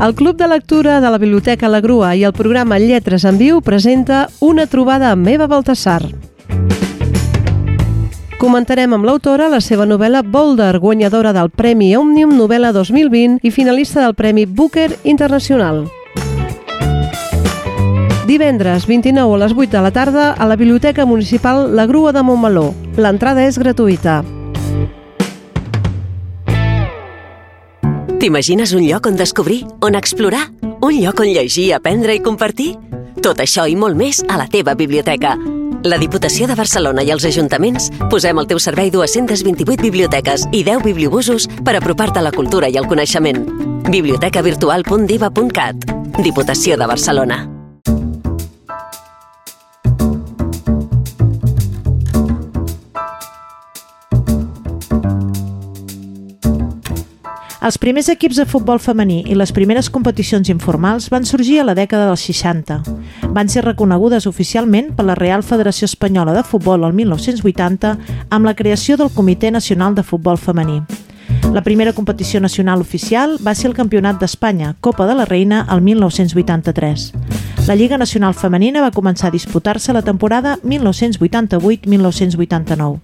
[0.04, 3.62] El Club de Lectura de la Biblioteca La Grua i el programa Lletres en Viu
[3.64, 6.02] presenta una trobada amb Eva Baltasar.
[8.36, 14.04] Comentarem amb l'autora la seva novel·la Boulder, guanyadora del Premi Òmnium Novel·la 2020 i finalista
[14.04, 15.86] del Premi Booker Internacional.
[18.28, 22.20] Divendres 29 a les 8 de la tarda a la Biblioteca Municipal La Grua de
[22.20, 22.74] Montmeló.
[23.00, 24.20] L'entrada és gratuïta.
[28.24, 30.46] T'imagines un lloc on descobrir, on explorar?
[30.80, 32.70] Un lloc on llegir, aprendre i compartir?
[33.20, 35.36] Tot això i molt més a la teva biblioteca.
[35.84, 40.80] La Diputació de Barcelona i els ajuntaments posem al teu servei 228 biblioteques i 10
[40.88, 43.44] bibliobusos per apropar-te a la cultura i el coneixement.
[43.92, 45.76] bibliotecavirtual.diva.cat
[46.24, 47.53] Diputació de Barcelona.
[57.64, 61.72] Els primers equips de futbol femení i les primeres competicions informals van sorgir a la
[61.72, 62.76] dècada dels 60.
[63.32, 67.94] Van ser reconegudes oficialment per la Real Federació Espanyola de Futbol el 1980
[68.28, 70.82] amb la creació del Comitè Nacional de Futbol Femení.
[71.56, 75.80] La primera competició nacional oficial va ser el Campionat d'Espanya, Copa de la Reina, el
[75.80, 77.12] 1983.
[77.66, 83.00] La Lliga Nacional Femenina va començar a disputar-se la temporada 1988-1989.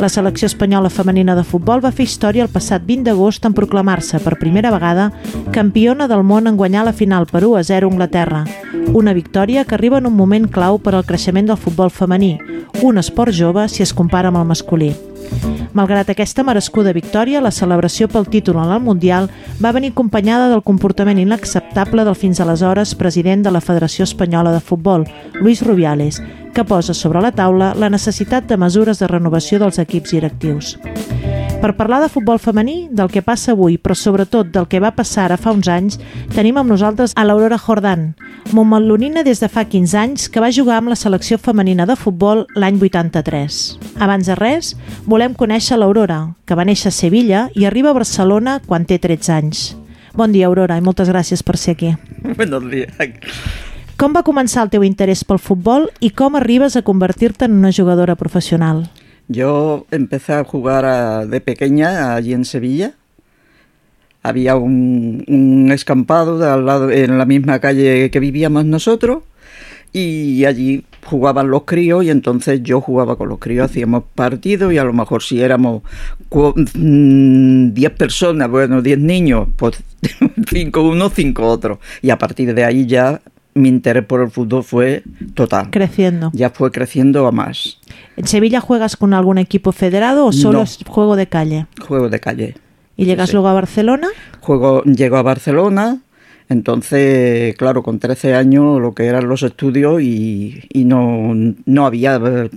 [0.00, 4.18] La selecció espanyola femenina de futbol va fer història el passat 20 d'agost en proclamar-se
[4.24, 5.12] per primera vegada
[5.54, 8.42] campiona del món en guanyar la final per 1 a 0 a Anglaterra.
[8.94, 12.38] Una victòria que arriba en un moment clau per al creixement del futbol femení,
[12.82, 14.92] un esport jove si es compara amb el masculí.
[15.76, 19.28] Malgrat aquesta merescuda victòria, la celebració pel títol en el Mundial
[19.62, 24.64] va venir acompanyada del comportament inacceptable del fins aleshores president de la Federació Espanyola de
[24.64, 25.06] Futbol,
[25.40, 26.22] Luis Rubiales,
[26.54, 30.76] que posa sobre la taula la necessitat de mesures de renovació dels equips directius.
[31.58, 35.24] Per parlar de futbol femení, del que passa avui, però sobretot del que va passar
[35.24, 35.96] ara fa uns anys,
[36.30, 38.12] tenim amb nosaltres a l'Aurora Jordan,
[38.54, 42.44] montmelonina des de fa 15 anys que va jugar amb la selecció femenina de futbol
[42.54, 43.58] l'any 83.
[43.98, 48.60] Abans de res, volem conèixer l'Aurora, que va néixer a Sevilla i arriba a Barcelona
[48.64, 49.64] quan té 13 anys.
[50.14, 51.90] Bon dia, Aurora, i moltes gràcies per ser aquí.
[52.36, 52.94] Buenos días.
[53.98, 57.74] Com va començar el teu interès pel futbol i com arribes a convertir-te en una
[57.74, 58.86] jugadora professional?
[59.28, 62.94] Yo empecé a jugar de pequeña allí en Sevilla.
[64.22, 69.22] Había un, un escampado al lado, en la misma calle que vivíamos nosotros
[69.92, 74.78] y allí jugaban los críos y entonces yo jugaba con los críos, hacíamos partidos y
[74.78, 75.82] a lo mejor si éramos
[76.28, 79.82] cu- mm, 10 personas, bueno, 10 niños, pues
[80.50, 81.78] 5 unos, 5 otros.
[82.02, 83.20] Y a partir de ahí ya
[83.58, 85.02] mi interés por el fútbol fue
[85.34, 85.68] total.
[85.70, 86.30] Creciendo.
[86.32, 87.78] Ya fue creciendo a más.
[88.16, 90.64] ¿En Sevilla juegas con algún equipo federado o solo No.
[90.64, 91.66] es juego de calle?
[91.80, 92.54] Juego de calle.
[92.96, 93.34] ¿Y llegas Sí.
[93.34, 94.08] luego a Barcelona?
[94.40, 95.98] Juego, llego a Barcelona,
[96.50, 101.32] entonces, claro, con 13 años lo que eran los estudios y, y no,
[101.66, 102.48] no había de,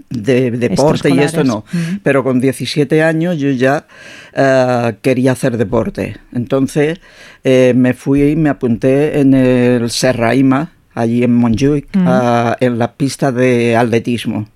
[0.51, 1.65] deporte y esto no.
[2.01, 3.85] Pero con 17 años yo ya
[4.33, 6.15] eh, quería hacer deporte.
[6.33, 6.99] Entonces
[7.43, 12.03] eh, me fui y me apunté en el Serraima, allí en Montjuic, Ujú.
[12.07, 14.47] ah, en las pistas de atletismo.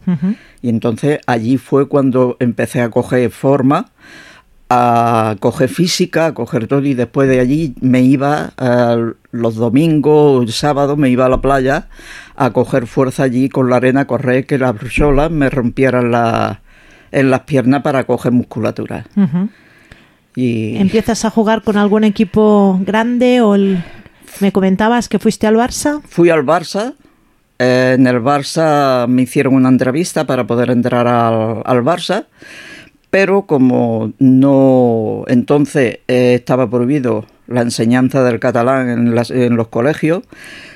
[0.62, 3.88] Y entonces allí fue cuando empecé a coger forma,
[4.70, 8.52] a coger física, a coger todo y después de allí me iba
[9.32, 11.88] los domingos, el sábado me iba a la playa
[12.36, 16.62] a coger fuerza allí con la arena, a correr que las olas me rompieran la-
[17.12, 19.06] en las piernas para coger musculatura.
[20.36, 23.82] Y ¿Empiezas a jugar con algún equipo grande o el...
[24.40, 26.02] me comentabas que fuiste al Barça?
[26.08, 26.94] fui al Barça.
[27.60, 32.26] eh, en el Barça me hicieron una entrevista para poder entrar al, al Barça,
[33.10, 39.68] pero como no entonces eh, estaba prohibido la enseñanza del catalán en, las- en los
[39.70, 40.24] colegios,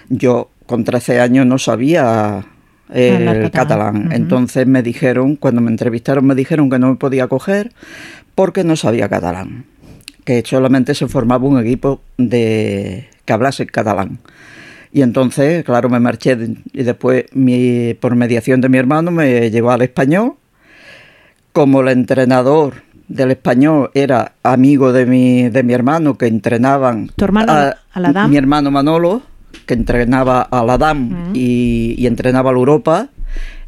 [0.10, 2.46] yo con 13 años no sabía
[2.94, 4.10] eh, el catalán.
[4.12, 7.72] Entonces me dijeron, cuando me entrevistaron, me dijeron que no me podía coger
[8.36, 9.66] porque no sabía catalán.
[10.26, 14.18] Que solamente se formaba un equipo de que hablase catalán.
[14.92, 16.36] Y entonces, claro, me marché
[16.74, 20.34] y después, mi, por mediación de mi hermano, me llevó al español.
[21.52, 22.74] Como el entrenador
[23.08, 28.06] del español era amigo de mi, de mi hermano, que entrenaban ¿Tu hermano, a- al
[28.08, 28.32] Adam?
[28.32, 29.22] mi hermano Manolo,
[29.68, 33.10] que entrenaba al Adam y, y entrenaba a la Europa,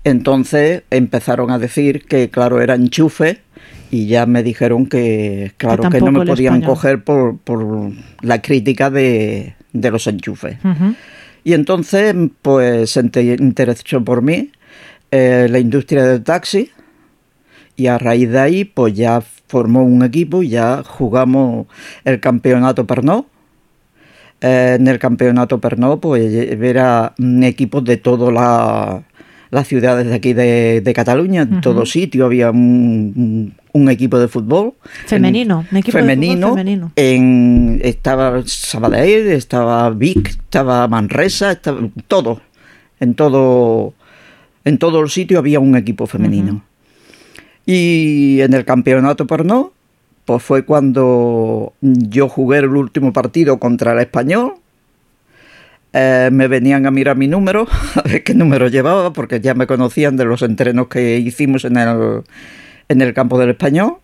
[0.04, 3.42] entonces empezaron a decir que, claro, era enchufe
[3.90, 7.92] y ya me dijeron que, claro, que, no me podían coger por, por
[8.22, 10.58] la crítica de, de los enchufes.
[11.44, 14.52] Y entonces, pues, se inte- interesó por mí
[15.12, 16.70] eh, la industria del taxi
[17.76, 21.68] y a raíz de ahí, pues ya formó un equipo y ya jugamos
[22.06, 23.26] el campeonato Pernod.
[24.40, 29.04] Eh, en el campeonato Pernod, pues era equipos de todas la,
[29.52, 31.62] las ciudades de aquí de, de Cataluña, en Ujú.
[31.62, 34.74] todo sitio había un, un equipo de fútbol.
[35.06, 36.50] Femenino, un equipo de fútbol femenino.
[36.50, 36.92] femenino.
[36.96, 42.42] En, estaba Sabadell, estaba Vic, estaba Manresa, estaba todo.
[43.00, 43.94] En todo,
[44.64, 46.64] en todo el sitio había un equipo femenino.
[47.66, 49.68] Y en el campeonato Pernod,
[50.26, 54.54] pues fue cuando yo jugué el último partido contra el español.
[55.94, 59.68] Eh, me venían a mirar mi número, a ver qué número llevaba, porque ya me
[59.68, 62.22] conocían de los entrenos que hicimos en el,
[62.88, 63.96] en el campo del español.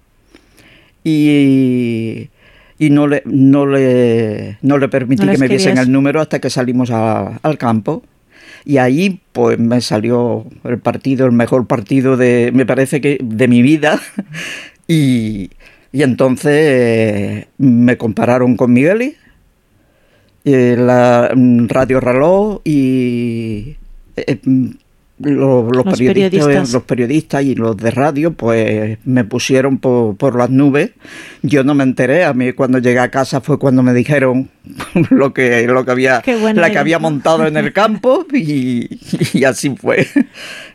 [1.03, 2.29] Y,
[2.79, 5.79] y no, le, no, le, no le permití No que me querías.
[5.79, 8.03] el número hasta que salimos a- al campo.
[8.65, 13.47] Y ahí pues me salió el partido, el mejor partido de, me parece que de
[13.47, 13.99] mi vida.
[14.89, 15.49] Y,
[15.91, 19.17] y entonces eh, me compararon con Migueli,
[20.49, 23.75] eh, la mm, Radio Reloj y
[24.15, 24.67] eh, mm,
[25.19, 26.73] lo- los, Los periodistas, periodistas.
[26.73, 30.91] los periodistas y los de radio, pues me pusieron por, por las nubes.
[31.41, 34.49] Yo no me enteré, a mí cuando llegué a casa fue cuando me dijeron
[35.09, 36.21] lo que, lo que había,
[36.53, 38.87] la que había montado en el campo y,
[39.33, 40.05] y así fue.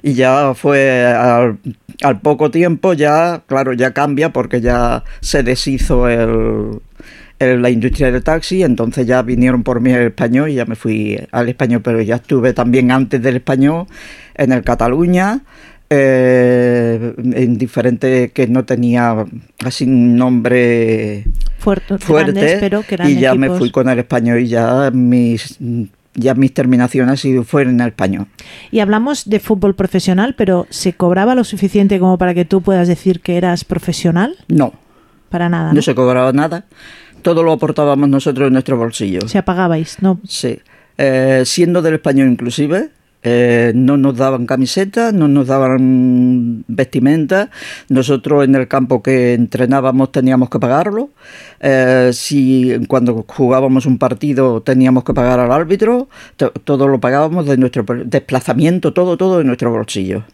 [0.02, 1.58] Y ya fue al,
[2.02, 6.80] al poco tiempo, ya, claro, ya cambia porque ya se deshizo el,
[7.38, 10.74] el- la industria del taxi, entonces ya vinieron por mí al español y ya me
[10.76, 13.86] fui al español, pero ya estuve también antes del español
[14.34, 15.40] en el Cataluña.
[15.94, 19.26] eh, en diferentes que no tenía
[19.62, 21.24] así un nombre
[21.58, 23.58] Fuerte, fuerte grandes, pero que eran y ya me equipos.
[23.58, 25.58] fui con el español y ya mis
[26.14, 28.26] ya mis terminaciones fueron en el español.
[28.70, 32.88] Y hablamos de fútbol profesional, pero ¿se cobraba lo suficiente como para que tú puedas
[32.88, 34.34] decir que eras profesional?
[34.48, 34.72] No,
[35.28, 35.68] Para nada.
[35.68, 35.82] no ¿no?
[35.82, 36.64] se cobraba nada.
[37.22, 39.20] Todo lo aportábamos nosotros en nuestro bolsillo.
[39.28, 40.18] Se apagabais, ¿no?
[40.26, 40.58] Sí.
[40.98, 42.90] Eh, siendo del español inclusive,
[43.24, 47.50] eh, no nos daban camisetas, no nos daban vestimenta.
[47.88, 51.10] Nosotros en el campo que entrenábamos teníamos que pagarlo.
[51.60, 57.46] Eh, si cuando jugábamos un partido teníamos que pagar al árbitro, to- todo lo pagábamos
[57.46, 60.24] de nuestro desplazamiento, todo, todo de nuestro bolsillo.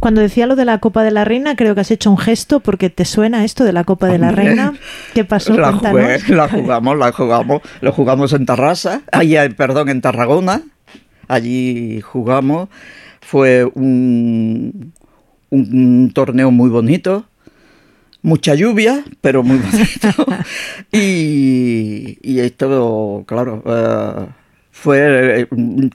[0.00, 2.60] Cuando decía lo de la Copa de la Reina, creo que has hecho un gesto
[2.60, 4.30] porque te suena esto de la Copa de la.
[4.30, 4.74] Reina.
[5.14, 5.56] ¿Qué pasó?
[5.56, 10.62] La, jugué, la jugamos, la jugamos, lo jugamos en Tarrasa, ahí, perdón, en Tarragona,
[11.26, 12.68] allí jugamos,
[13.20, 14.92] fue un,
[15.50, 17.24] un, un torneo muy bonito,
[18.22, 20.26] mucha lluvia, pero muy bonito,
[20.92, 24.26] y, y esto, claro, eh,
[24.80, 25.46] fue, eh,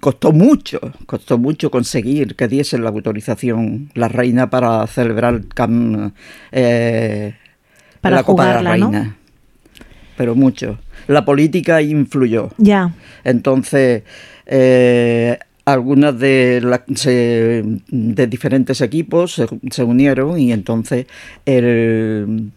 [0.01, 6.11] costó mucho, costó mucho conseguir que diesen la autorización la reina para celebrar cam-
[6.51, 7.33] eh,
[8.01, 8.71] Para la Copa de la.
[8.71, 9.15] Reina.
[10.17, 10.79] Pero mucho.
[11.07, 12.49] La política influyó.
[12.57, 12.93] Ya.
[13.23, 14.03] Entonces,
[14.45, 21.07] eh, algunas de, la- se- de diferentes equipos se, se unieron y entonces
[21.45, 22.51] el...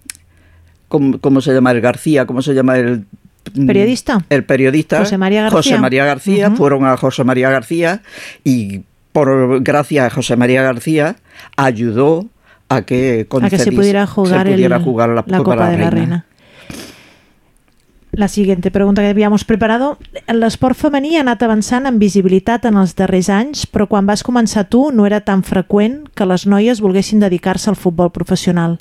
[0.89, 1.71] ¿cómo, cómo se llama?
[1.71, 3.05] El García, ¿cómo se llama el...
[3.65, 4.25] ¿Periodista?
[4.29, 4.99] El periodista.
[4.99, 5.57] José María García.
[5.59, 6.49] José María García.
[6.49, 6.57] Ujú.
[6.57, 8.03] Fueron a José María García
[8.45, 8.83] y
[9.13, 11.17] por gracias a José María García
[11.57, 12.27] ayudó
[12.69, 15.91] a que, A que se pudiera jugar, se pudiera el- jugar la, Copa, de la
[15.91, 16.27] Reina.
[18.13, 19.99] La siguiente pregunta que havíamos preparado.
[20.33, 24.65] L'esport femení ha anat avançant en visibilitat en els darrers anys, però quan vas començar
[24.73, 28.79] tu no era tan freqüent que les noies volguessin dedicar-se al futbol professional.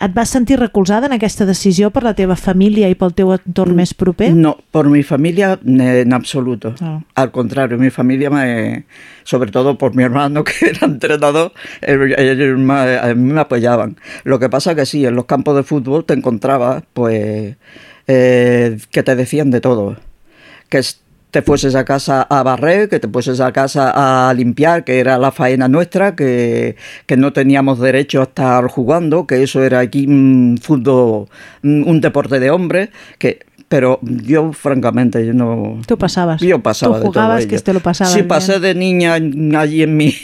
[0.00, 3.74] Et vas sentir recolzada en aquesta decisió per la teva família i pel teu entorn
[3.74, 4.28] més proper?
[4.30, 6.74] No, por mi familia en absoluto.
[6.80, 7.00] Ah.
[7.16, 8.84] Al contrario, mi familia, me,
[9.24, 13.96] sobre todo por mi hermano que era entrenador, ellos me- me apoyaban.
[14.22, 17.56] Lo que pasa que sí, en los campos de fútbol te encontrabas, pues,
[18.06, 19.96] eh, que te decían de todo.
[20.68, 21.00] Que es-
[21.30, 25.18] te fueses a casa a barrer, que te fueses a casa a limpiar, que era
[25.18, 26.76] la faena nuestra, que,
[27.06, 31.26] que no teníamos derecho a estar jugando, que eso era aquí un fútbol,
[31.62, 36.40] un deporte de hombres, que pero yo francamente yo no Tú pasabas.
[36.40, 38.28] yo pasaba Tú de todo jugabas que te lo pasabas Sí, bien.
[38.28, 39.12] pasé de niña
[39.60, 40.14] allí en mi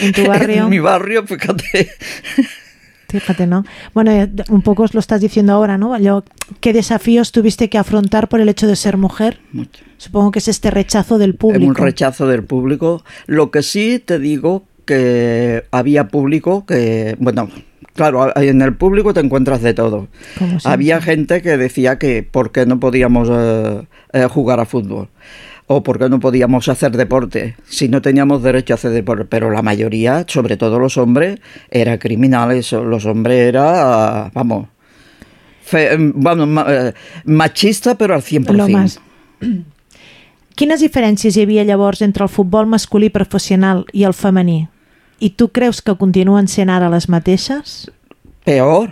[0.00, 0.64] En tu barrio.
[0.64, 1.90] en mi barrio, fíjate.
[3.08, 3.64] Fíjate, ¿no?
[3.94, 5.98] Bueno, eh, un poco os lo estás diciendo ahora, ¿no?
[5.98, 6.24] Yo,
[6.60, 9.40] ¿Qué desafíos tuviste que afrontar por el hecho de ser mujer?
[9.96, 11.66] Supongo que es este rechazo del público.
[11.66, 13.04] Un rechazo del público.
[13.26, 17.48] Lo que sí te digo que había público que, bueno,
[17.94, 20.08] claro, en el público te encuentras de todo.
[20.64, 25.08] Había gente que decía que por qué no podíamos eh, eh, jugar a fútbol
[25.68, 29.24] o por qué no podíamos hacer deporte si no teníamos derecho a hacer deporte.
[29.26, 31.38] Pero la mayoría, sobre todo los hombres,
[31.70, 32.72] era criminales.
[32.72, 34.66] Los hombres era, vamos,
[35.62, 36.94] fe- ma- eh,
[37.24, 38.50] machista, pero al 100%.
[38.52, 38.98] Lo más.
[40.58, 44.66] Quines diferències hi havia llavors entre el futbol masculí professional i el femení?
[45.20, 47.90] I tu creus que continuen sent ara les mateixes?
[48.44, 48.90] Peor.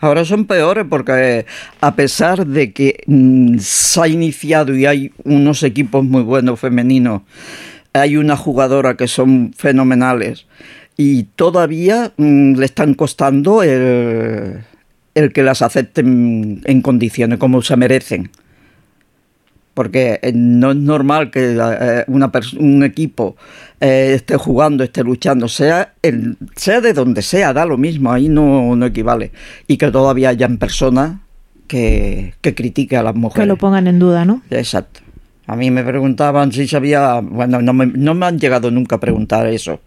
[0.00, 1.44] Ahora son peores porque
[1.80, 7.22] a pesar de que mm, se ha iniciado y hay unos equipos muy buenos femeninos,
[7.92, 10.46] hay una jugadora que son fenomenales
[10.96, 14.64] y todavía mm, le están costando el,
[15.14, 18.30] el que las acepten en condiciones como se merecen.
[19.78, 23.36] Porque eh, no es normal que eh, una pers- un equipo
[23.78, 28.28] eh, esté jugando, esté luchando, sea, el, sea de donde sea, da lo mismo, ahí
[28.28, 29.30] no, no equivale.
[29.68, 31.20] Y que todavía hayan personas
[31.68, 33.46] que, que critiquen a las Que mujeres.
[33.46, 34.42] lo pongan en duda, ¿no?
[34.50, 34.98] Exacto.
[35.46, 39.00] A mí me preguntaban si sabía, bueno, no me, no me han llegado nunca a
[39.00, 39.78] preguntar eso,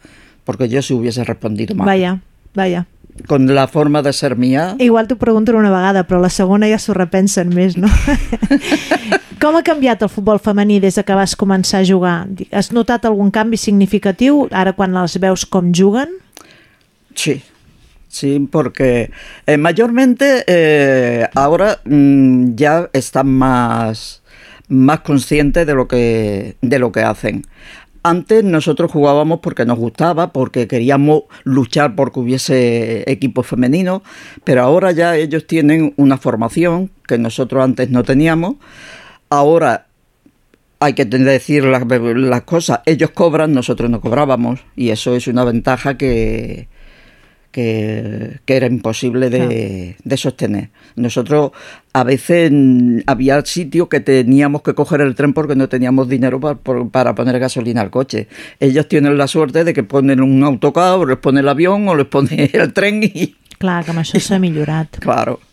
[0.46, 1.86] porque yo si hubiese respondido mal.
[1.86, 2.22] Vaja,
[2.56, 2.88] vaja.
[3.28, 6.80] Con la forma de ser mía, Igual t'ho pregunten una vegada, però la segona ja
[6.80, 7.90] s'ho repensen més, no?
[9.42, 12.28] Com ha canviat el futbol femení des de que vas començar a jugar?
[12.54, 16.14] Has notat algun canvi significatiu ara quan les veus com juguen?
[17.16, 17.42] sí.
[18.12, 19.10] Sí, porque
[19.48, 24.22] eh, mayormente eh, ahora mm, ya están más,
[24.68, 27.44] más conscientes de lo que de lo que hacen.
[28.04, 34.02] Antes nosotros jugábamos porque nos gustaba, porque queríamos luchar porque hubiese equipos femeninos,
[34.44, 38.56] pero ahora ya ellos tienen una formación que nosotros antes no teníamos.
[39.32, 39.88] Ahora
[40.82, 45.46] hay que decir las, las cosas, ellos cobran, nosotros no cobrábamos, y eso es una
[45.46, 46.68] ventaja que,
[47.52, 50.70] que, que era imposible de, de sostener.
[50.96, 51.52] Nosotros
[51.94, 52.52] a veces
[53.06, 56.58] había sitios que teníamos que coger el tren porque no teníamos dinero para,
[56.92, 58.28] para poner gasolina al coche.
[58.60, 61.96] Ellos tienen la suerte de que ponen un autocar o les pone el avión o
[61.96, 63.36] les pone el tren y...
[63.62, 64.98] Clar, que amb això s'ha millorat.
[65.00, 65.40] Claro.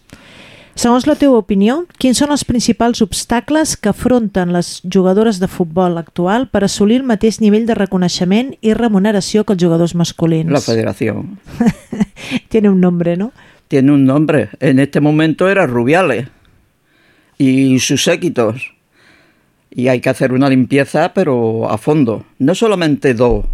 [0.79, 5.99] Segons la teva opinió, quins són els principals obstacles que afronten les jugadores de futbol
[5.99, 10.53] actual per assolir el mateix nivell de reconeixement i remuneració que els jugadors masculins?
[10.55, 11.41] La federación.
[12.49, 13.33] Tiene un nombre, ¿no?
[13.67, 14.51] Tiene un nombre.
[14.61, 16.29] En este momento era Rubiales
[17.39, 18.73] y sus séquitos.
[19.73, 22.25] Y hay que hacer una limpieza, pero a fondo.
[22.39, 23.47] No solamente dos,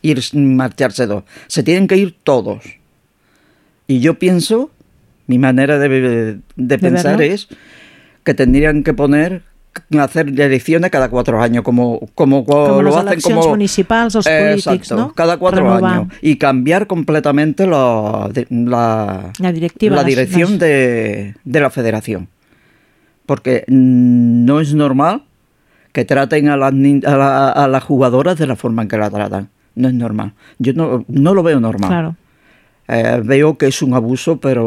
[0.00, 1.24] ir marcharse dos.
[1.48, 2.64] Se tienen que ir todos.
[3.86, 4.70] Y yo pienso,
[5.26, 7.48] mi manera de, de pensar es
[8.24, 9.42] que tendrían que poner
[9.98, 14.96] hacer elecciones cada cuatro años, como, como, Com lo hacen como municipals, els polítics, Exacto,
[14.96, 15.12] no?
[15.14, 15.92] cada cuatro Renovar.
[15.94, 19.96] años y cambiar completamente la, de- la, La directiva.
[19.96, 22.28] la dirección de, de la federación.
[23.26, 25.22] Porque mm, no es normal
[25.92, 29.10] que traten a las, a, la- a las jugadoras de la forma en que la
[29.10, 29.48] tratan.
[29.74, 30.34] No es normal.
[30.60, 31.90] Yo no, no lo veo normal.
[31.90, 32.16] Claro.
[32.88, 34.66] Eh, veo que es un abuso, però...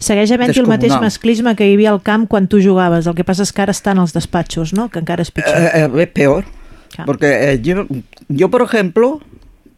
[0.00, 3.06] Segueix havent-hi el mateix masclisme que hi havia al camp quan tu jugaves.
[3.06, 4.88] El que passa és que ara estan als despatxos, no?
[4.90, 5.60] Que encara és pitjor.
[5.60, 6.48] Eh, eh, es peor.
[6.90, 7.06] Claro.
[7.06, 7.86] Porque eh, yo,
[8.28, 9.20] yo, por ejemplo,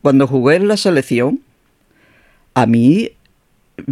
[0.00, 1.40] cuando jugué en la selección,
[2.54, 3.10] a mí,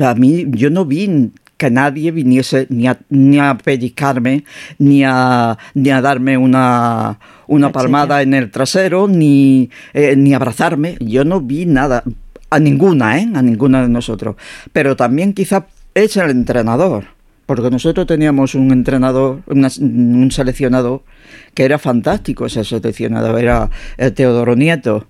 [0.00, 4.44] a mí yo no vi que nadie viniese ni a, ni a pellizcarme,
[4.78, 7.18] ni a, ni a darme una,
[7.48, 10.96] una palmada en el trasero, ni, eh, ni abrazarme.
[11.00, 12.02] Yo no vi nada.
[12.50, 13.28] A ninguna, ¿eh?
[13.34, 14.36] A ninguna de nosotros.
[14.72, 17.04] Pero también quizá es el entrenador.
[17.46, 21.02] Porque nosotros teníamos un entrenador, una- un seleccionador,
[21.54, 25.06] que era fantástico ese seleccionador, era el Teodoro Nieto.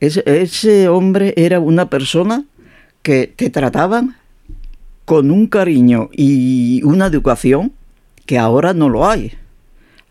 [0.00, 2.44] Ese, ese hombre era una persona
[3.02, 4.16] que te trataban
[5.04, 7.72] con un cariño y una educación
[8.26, 9.32] que ahora no lo hay.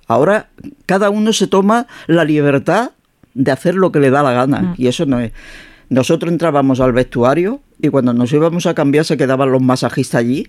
[0.08, 0.49] Ahora
[0.86, 2.91] cada uno se toma la libertad
[3.34, 5.32] de hacer lo que le da la gana y eso no es.
[5.92, 10.48] Nosotros entrábamos al vestuario y cuando nos íbamos a cambiar se quedaban los masajistas allí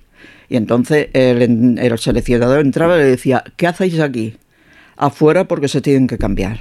[0.49, 4.37] y entonces el, el seleccionador entraba y le decía, ¿qué hacéis aquí?
[4.97, 6.61] Afuera porque se tienen que cambiar.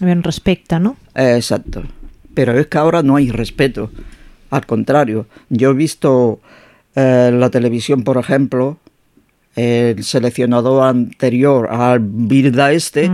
[0.00, 0.96] Ben respecte, no?
[1.16, 1.82] Eh, Exacto.
[2.34, 3.90] Pero es que ahora no hay respeto.
[4.50, 6.38] Al contrario, yo he visto
[6.94, 8.78] eh, en la televisión, por ejemplo,
[9.56, 13.10] el seleccionador anterior al Birda este,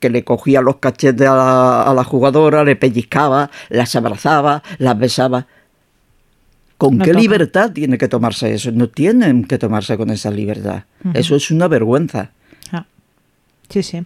[0.00, 4.98] que le cogía los cachetes a la, a la jugadora, le pellizcaba, las abrazaba, las
[4.98, 5.46] besaba.
[6.78, 7.20] ¿Con No qué toca.
[7.22, 8.70] libertad tiene que tomarse eso?
[8.70, 10.82] No tienen que tomarse con esa libertad.
[11.04, 11.18] Ujú.
[11.18, 12.30] Eso es una vergüenza.
[12.70, 12.84] Ah.
[13.70, 14.04] Sí, sí.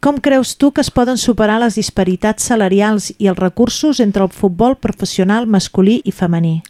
[0.00, 4.30] Com creus tu que es poden superar les disparitats salarials i els recursos entre el
[4.32, 6.62] futbol professional masculí i femení?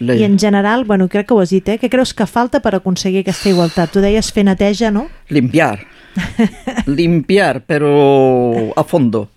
[0.00, 1.78] Le- I en general, bueno, crec que ho has dit, eh?
[1.80, 3.90] Què creus que falta per aconseguir aquesta igualtat?
[3.92, 5.06] Tu deies fer neteja, no?
[5.28, 5.80] Limpiar.
[6.86, 9.28] Limpiar, pero a fondo.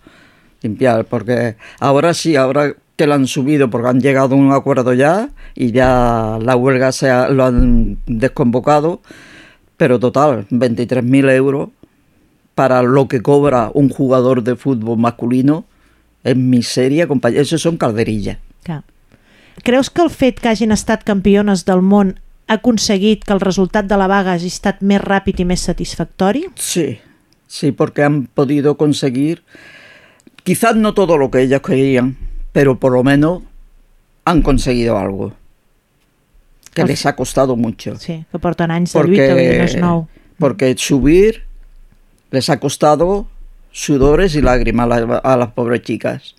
[0.62, 4.94] Limpiar, porque ahora sí, ahora que lo han subido, porque han llegado a un acuerdo
[4.94, 9.02] ya y ya la huelga se ha- lo han desconvocado,
[9.78, 11.70] Pero total, 23.000 euros
[12.54, 15.64] para lo que cobra un jugador de fútbol masculino
[16.22, 17.42] és miseria, compañero.
[17.44, 18.40] Eso son calderillas.
[18.64, 18.84] Clar.
[19.64, 22.16] Creus que el fet que hagin estat campiones del món
[22.48, 26.46] ha aconseguit que el resultat de la vaga hagi estat més ràpid i més satisfactori?
[26.56, 27.00] Sí,
[27.48, 29.44] sí, porque han podido conseguir,
[30.44, 32.18] quizás no todo lo que ellas querían,
[32.52, 33.44] pero por lo menos
[34.26, 35.34] han conseguido algo
[36.74, 37.96] que les ha costado mucho.
[37.98, 40.08] Sí, que porten anys de lluita, dir, no és nou.
[40.40, 41.44] porque subir
[42.32, 43.28] les ha costado
[43.72, 44.90] sudores y lágrimas
[45.24, 46.36] a las pobres chicas.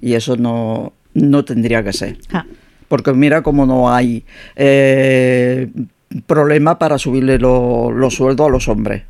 [0.00, 2.18] Y eso no, no tendría que ser.
[2.32, 2.44] Ah.
[2.88, 5.68] Porque mira cómo no hay eh,
[6.26, 9.02] problema para subirle lo- los sueldos a los hombres.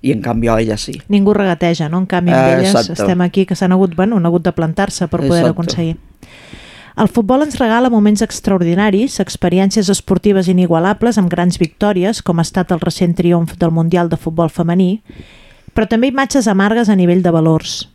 [0.00, 1.02] Y en cambio a ellas sí.
[1.08, 1.98] Ningú regateja, no?
[1.98, 2.92] En canvi, amb elles exacte.
[3.02, 5.96] estem aquí que s'han hagut, bueno, han hagut de plantar-se per poder aconseguir.
[6.96, 12.70] El futbol ens regala moments extraordinaris, experiències esportives inigualables amb grans victòries, com ha estat
[12.74, 15.02] el recent triomf del Mundial de Futbol Femení,
[15.74, 17.88] però també imatges amargues a nivell de valors.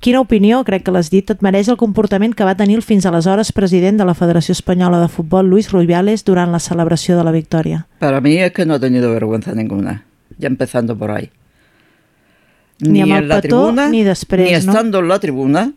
[0.00, 3.04] Quina opinió, crec que l'has dit, et mereix el comportament que va tenir el fins
[3.08, 7.32] aleshores president de la Federació Espanyola de Futbol, Luis Rubiales, durant la celebració de la
[7.32, 7.86] victòria?
[8.00, 10.04] Para mí es que no ha tenido vergüenza ninguna.
[10.38, 11.30] Ya empezando por ahí.
[12.80, 14.58] Ni amb el en la petó, tribuna, ni després, ni no?
[14.58, 15.72] estando en la tribuna,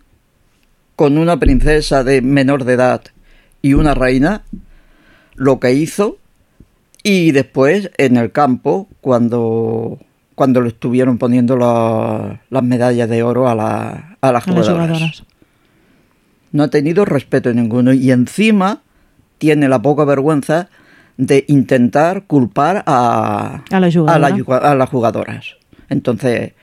[0.95, 3.01] con una princesa de menor de edad
[3.62, 4.43] y una reina,
[5.36, 6.18] lo que hizo,
[7.03, 9.99] y después en el campo, cuando,
[10.38, 14.68] cuando le estuvieron poniendo la- las medallas de oro a, la- a las A les
[14.70, 15.24] jugadoras.
[16.52, 18.82] No ha tenido respeto ninguno y encima
[19.40, 20.70] tiene la poca vergüenza
[21.18, 24.14] de intentar culpar a, A la jugadora.
[24.14, 25.46] a, la juga- a las jugadoras.
[25.90, 26.54] Entonces,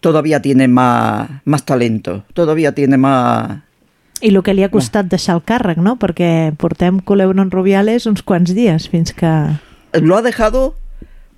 [0.00, 3.60] todavía tiene más, más talento, todavía tiene más...
[4.22, 5.94] I el que li ha costat deixar el càrrec, no?
[5.96, 9.30] Perquè portem Coleuron Rubiales uns quants dies fins que...
[10.02, 10.74] Lo ha dejado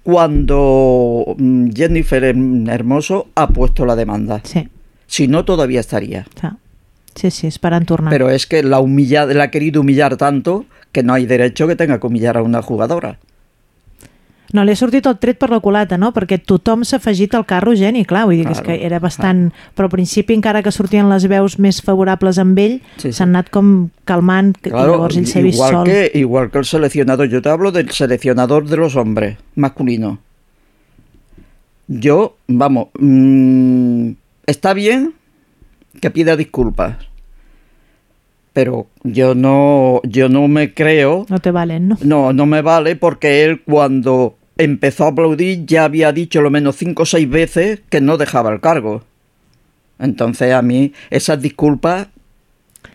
[0.02, 4.40] cuando mm, Jennifer Hermoso ha puesto la demanda.
[4.44, 4.68] Sí.
[5.06, 6.26] Si no, todavía estaría.
[7.14, 8.10] Sí, sí, esperant tornar.
[8.10, 11.76] Pero es que la, humilla, la ha querido humillar tanto que no hay derecho que
[11.76, 13.18] tenga que humillar a una jugadora.
[14.52, 16.10] No, li ha sortit el tret per la culata, no?
[16.12, 19.46] Perquè tothom s'ha afegit al carro Geni, clar, vull dir que, és que era bastant...
[19.74, 23.12] Però al principi, encara que sortien les veus més favorables amb ell, Sí, sí.
[23.16, 25.86] s'han anat com calmant, que, i Claro, llavors ell s'ha vist igual sol.
[25.88, 30.18] que, igual que el seleccionador, yo te hablo del seleccionador de los hombres, masculino.
[31.88, 34.10] Yo, vamos, mm,
[34.46, 35.14] está bien
[36.00, 36.96] que pida disculpas,
[38.52, 41.96] pero yo no, yo no me creo, No te valen, no?
[42.02, 46.76] no, no me vale porque él cuando empezó a aplaudir ya había dicho lo menos
[46.76, 49.02] cinco o seis veces que no dejaba el cargo.
[49.98, 52.08] Entonces a mí esas disculpas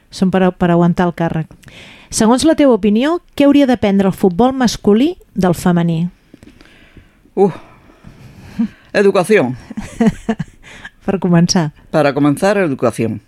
[0.10, 1.50] Són per, per aguantar el càrrec.
[2.10, 6.08] Segons la teva opinió, què hauria d'aprendre el futbol masculí del femení?
[7.36, 7.52] Uh,
[8.94, 9.58] educación.
[11.08, 11.72] Per començar.
[11.92, 13.22] Para comenzar, educación.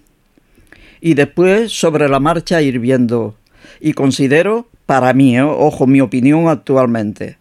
[1.00, 3.36] Y después, sobre la marcha, ir viendo.
[3.80, 5.44] Y considero, para mí, ¿eh?
[5.44, 7.38] ojo, mi opinión actualmente,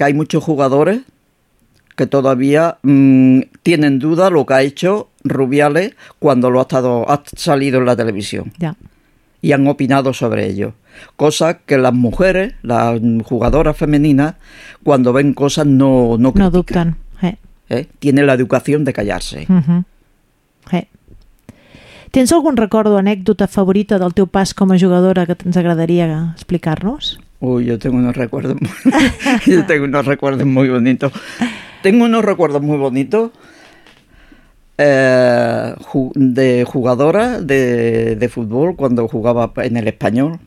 [0.00, 1.02] que hay muchos jugadores
[1.94, 7.22] que todavía mm, tienen duda lo que ha hecho Rubiales cuando lo ha, estado, ha
[7.36, 8.50] salido en la televisión.
[9.42, 10.72] Y han opinado sobre ello.
[11.16, 14.36] Cosa que las mujeres, las jugadoras femeninas,
[14.82, 16.96] cuando ven cosas no, no, No dubten.
[17.20, 17.36] Eh.
[17.68, 17.86] ¿eh?
[17.98, 19.44] Tienen la educación de callarse.
[19.50, 19.84] Uh -huh.
[20.72, 20.88] eh.
[22.10, 26.32] Tens algun record o anècdota favorita del teu pas com a jugadora que ens agradaria
[26.32, 27.18] explicar-nos?
[27.40, 28.56] Uy, yo tengo unos recuerdos
[29.46, 31.12] yo tengo unos recuerdos muy bonitos.
[31.82, 33.30] Tengo unos recuerdos muy bonitos
[34.76, 35.74] eh,
[36.14, 40.38] de jugadora de, de fútbol cuando jugaba en el español,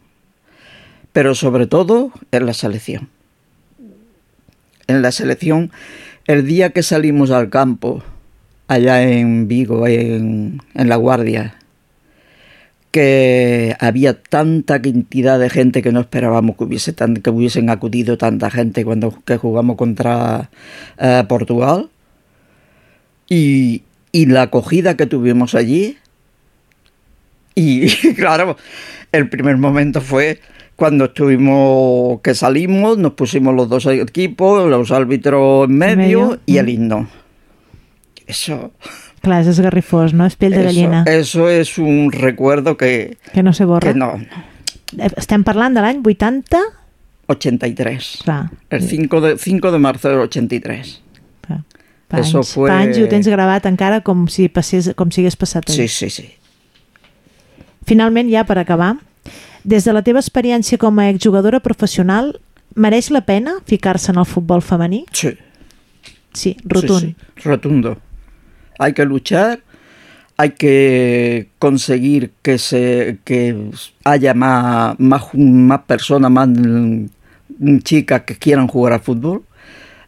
[1.12, 3.10] pero sobre todo en la selección.
[4.86, 5.72] En la selección,
[6.28, 8.04] el día que salimos al campo,
[8.68, 11.56] allá en Vigo, en, en La Guardia,
[12.94, 18.20] que había tanta cantidad de gente que no esperábamos que hubiese tan, que hubiesen acudido
[18.20, 20.52] tanta gente cuando que jugamos contra
[21.00, 21.90] eh, Portugal.
[23.28, 23.82] Y,
[24.12, 25.98] y la acogida que tuvimos allí
[27.56, 28.58] y claro
[29.12, 30.40] el primer momento fue
[30.76, 36.58] cuando estuvimos que salimos nos pusimos los dos equipos los árbitros en medio, medio, y
[36.58, 36.70] el mm.
[36.70, 37.10] himno.
[38.28, 38.72] Eso
[39.24, 40.26] Clar, és esgarrifós, no?
[40.28, 41.04] És pell de eso, gallina.
[41.08, 43.92] eso es un recuerdo que, Que no se borra.
[43.94, 44.44] que no, no.
[44.98, 46.60] Eh, Estem parlant de l'any 80?
[47.28, 48.20] 83.
[48.26, 48.50] Clar.
[48.70, 51.00] El 5 de, 5 de marzo del 83.
[52.14, 55.22] Fa Eso anys, fue- fa anys ho tens gravat encara com si, passés, com si
[55.24, 55.88] hagués passat ahir.
[55.90, 56.28] Sí, sí, sí.
[57.86, 58.98] Finalment, ja per acabar,
[59.64, 62.36] des de la teva experiència com a exjugadora professional,
[62.76, 65.06] mereix la pena ficar-se en el futbol femení?
[65.12, 65.34] Sí,
[66.34, 67.00] Sí, rotund.
[67.02, 67.98] Sí, sí, rotundo.
[68.80, 69.60] Hay que luchar,
[70.38, 73.70] hay que conseguir que se que
[74.04, 77.08] haya más, más, más personas, más mm,
[77.84, 79.44] chicas que quieran jugar al fútbol,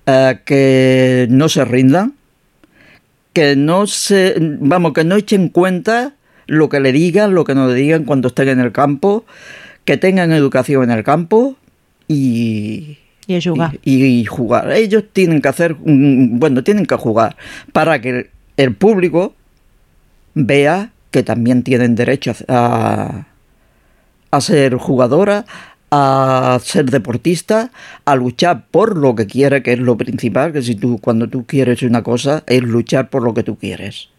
[0.05, 2.13] eh, que no se rindan,
[3.34, 6.13] que no se, vamos, que no echen cuenta
[6.47, 9.26] lo que le digan, lo que no le digan cuando estén en el campo,
[9.84, 11.55] que tengan educación en el campo
[12.07, 12.97] y,
[13.30, 13.80] a jugar.
[13.84, 14.72] y, y jugar.
[14.72, 17.36] Ellos tienen que hacer, mm, bueno, tienen que jugar
[17.72, 19.34] para que el público
[20.34, 23.26] vea que también tienen derecho a,
[24.32, 25.45] a ser jugadora,
[25.91, 27.72] a ser deportista,
[28.03, 31.45] a luchar por lo que quiere, que es lo principal, que si tú cuando tú
[31.45, 34.10] quieres una cosa es luchar por lo que tú quieres.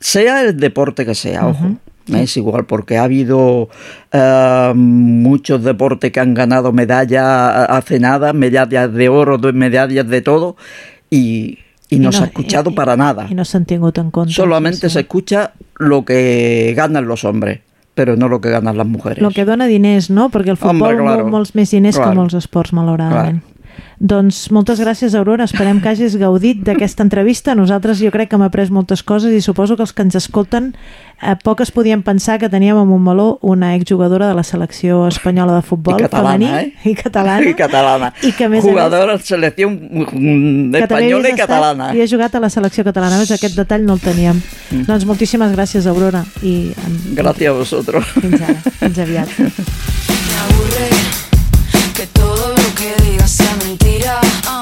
[0.00, 1.76] Sea el deporte que sea, ojo.
[2.08, 3.68] Es igual, porque ha habido
[4.10, 7.24] eh, muchos deportes que han ganado medallas
[7.68, 10.56] hace nada, medallas de oro, medallas de todo,
[11.08, 11.58] y,
[11.90, 13.26] y no, se ha escuchado para nada.
[13.30, 14.32] I no s'han tingut en compte.
[14.32, 17.60] Solamente se escucha lo que ganan los hombres,
[17.94, 19.22] pero no lo que ganan las mujeres.
[19.22, 20.30] El que dona diners, no?
[20.30, 21.24] Perquè el futbol Home, claro.
[21.26, 22.20] mou molts més diners que Claro.
[22.20, 23.42] molts esports, malauradament.
[24.00, 25.44] Doncs moltes gràcies, Aurora.
[25.44, 27.54] Esperem que hagis gaudit d'aquesta entrevista.
[27.54, 30.74] Nosaltres jo crec que hem après moltes coses i suposo que els que ens escolten
[31.20, 35.62] eh, poques podien pensar que teníem a Montmeló una exjugadora de la selecció espanyola de
[35.62, 36.90] futbol I catalana, femení eh?
[36.90, 37.48] i catalana.
[37.48, 38.12] Y catalana.
[38.22, 41.94] I que a més a més- Jugadora de mm, que també española y havies catalana.
[41.94, 43.18] i ha jugat a la selecció catalana.
[43.18, 44.40] Ves, aquest detall no el teníem.
[44.70, 44.86] Mm.
[44.88, 46.24] Doncs moltíssimes gràcies, Aurora.
[46.42, 47.14] I en...
[47.14, 48.04] Gracias a vosotros.
[48.20, 48.60] Fins ara.
[48.80, 49.28] Fins aviat.
[54.10, 54.50] better.
[54.50, 54.59] Uh.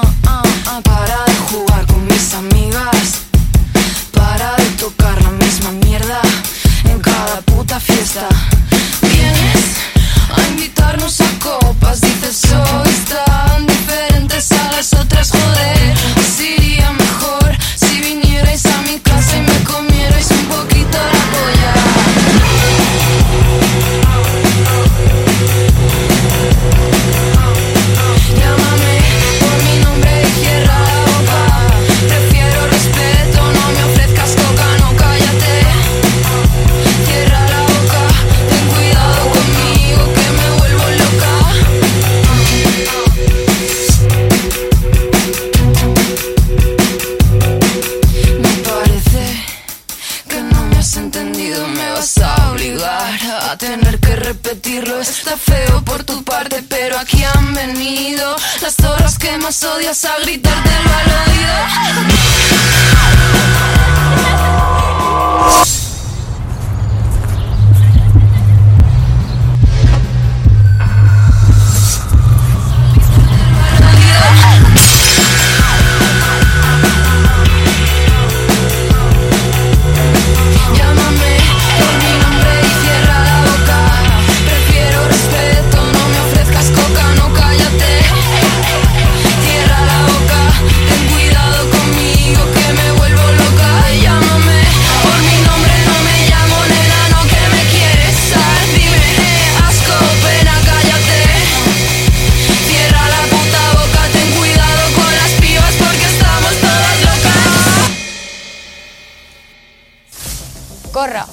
[58.61, 61.88] Las zorras que más odias a gritártelo al oído.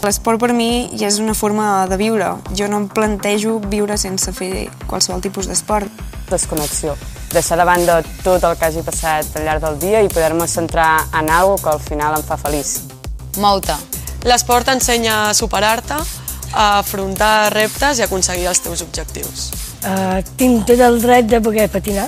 [0.06, 2.28] L'esport per mi ja és una forma de viure.
[2.54, 5.90] Jo no em plantejo viure sense fer qualsevol tipus d'esport.
[6.30, 6.94] Desconnexió.
[7.32, 11.08] Deixar de banda tot el que hagi passat al llarg del dia i poder-me centrar
[11.10, 12.76] en algo que al final em fa feliç.
[13.42, 13.74] Mou-te.
[14.30, 15.98] L'esport t'ensenya a superar-te,
[16.54, 19.50] a afrontar reptes i aconseguir els teus objectius.
[19.82, 22.06] Uh, tinc tot el dret de poder patinar.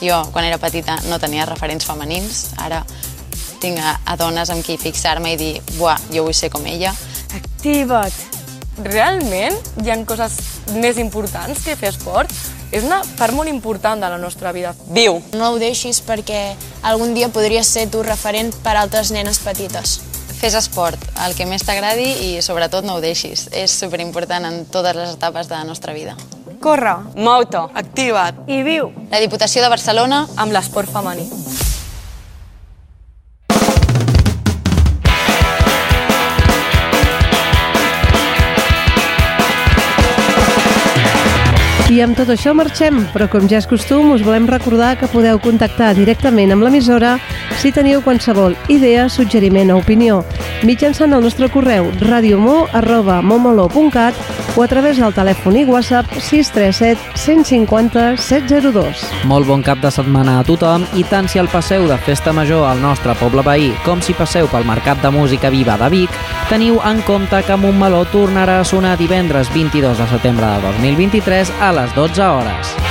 [0.00, 2.54] Jo, quan era petita, no tenia referents femenins.
[2.56, 2.80] Ara
[3.60, 6.94] tinc a, a dones amb qui fixar-me i dir buah, jo vull ser com ella.
[7.36, 8.40] Activa't.
[8.80, 10.38] Realment hi han coses
[10.80, 12.32] més importants que fer esport?
[12.70, 14.72] És una part molt important de la nostra vida.
[14.94, 15.18] Viu!
[15.34, 16.54] No ho deixis perquè
[16.86, 19.98] algun dia podries ser tu referent per a altres nenes petites.
[20.40, 23.48] Fes esport, el que més t'agradi i sobretot no ho deixis.
[23.52, 26.16] És superimportant en totes les etapes de la nostra vida.
[26.60, 26.94] Corre.
[27.16, 27.66] Mou-te.
[27.74, 28.46] Activa't.
[28.48, 28.92] I viu.
[29.10, 31.28] La Diputació de Barcelona amb l'esport femení.
[41.90, 45.40] I amb tot això marxem, però com ja és costum, us volem recordar que podeu
[45.42, 47.18] contactar directament amb l'emissora
[47.58, 50.22] si teniu qualsevol idea, suggeriment o opinió,
[50.62, 54.14] mitjançant el nostre correu radiomo.momolo.cat
[54.56, 59.04] o a través del telèfon i WhatsApp 637 150 702.
[59.30, 62.66] Molt bon cap de setmana a tothom i tant si el passeu de festa major
[62.68, 66.18] al nostre poble veí com si passeu pel Mercat de Música Viva de Vic,
[66.50, 71.72] teniu en compte que Montmeló tornarà a sonar divendres 22 de setembre de 2023 a
[71.72, 72.89] les 12 hores.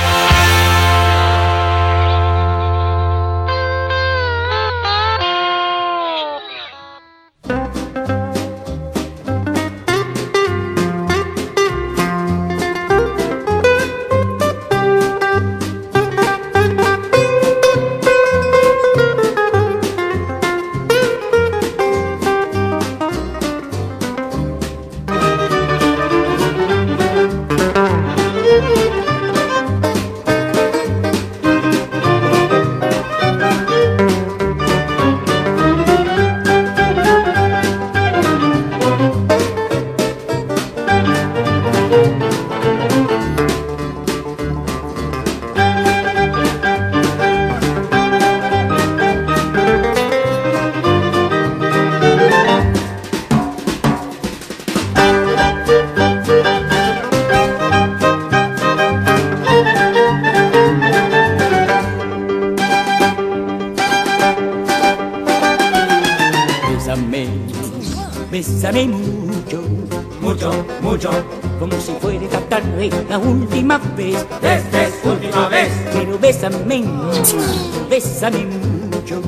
[79.16, 79.20] Mucho,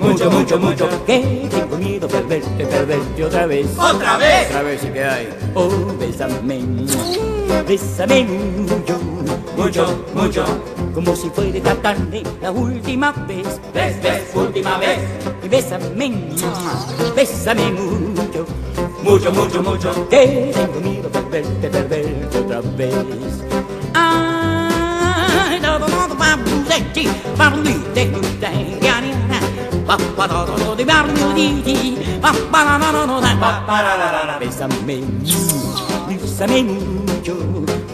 [0.00, 3.66] mucho, mucho, mucho, que tengo miedo de perderte, perderte otra vez.
[3.78, 4.48] ¿Otra vez?
[4.48, 5.28] Otra vez sí que hay.
[5.54, 5.68] Oh,
[5.98, 6.40] bésame,
[7.66, 8.98] bésame mucho,
[9.56, 10.44] mucho, mucho,
[10.94, 13.46] como si fuera esta tarde la última vez.
[13.74, 14.98] Esta es última vez.
[15.44, 15.88] Y bésame,
[17.14, 18.46] bésame mucho,
[19.04, 23.59] mucho, mucho, mucho, que tengo miedo de perderte, perderte otra vez.
[30.26, 31.98] No, no, de barrio di ti.
[32.20, 34.38] Pa, pa, no, no, no, no, da, pa, pa, la, la, la, la.
[34.38, 34.74] Bésame,
[36.08, 37.34] bésame mucho,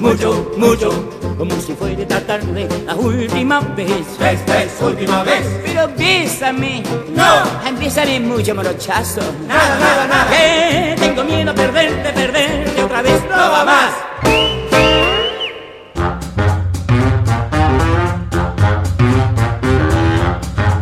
[0.01, 0.91] mucho, mucho,
[1.39, 4.07] como si fuera esta tarde la última vez.
[4.21, 5.47] Esta es última vez.
[5.65, 6.83] Pero bésame,
[7.15, 7.79] No.
[7.79, 9.23] bésame mucho, morochazo.
[9.47, 10.31] Nada, nada, nada.
[10.31, 13.23] Que tengo miedo a perderte, perderte otra vez.
[13.31, 14.56] No va más.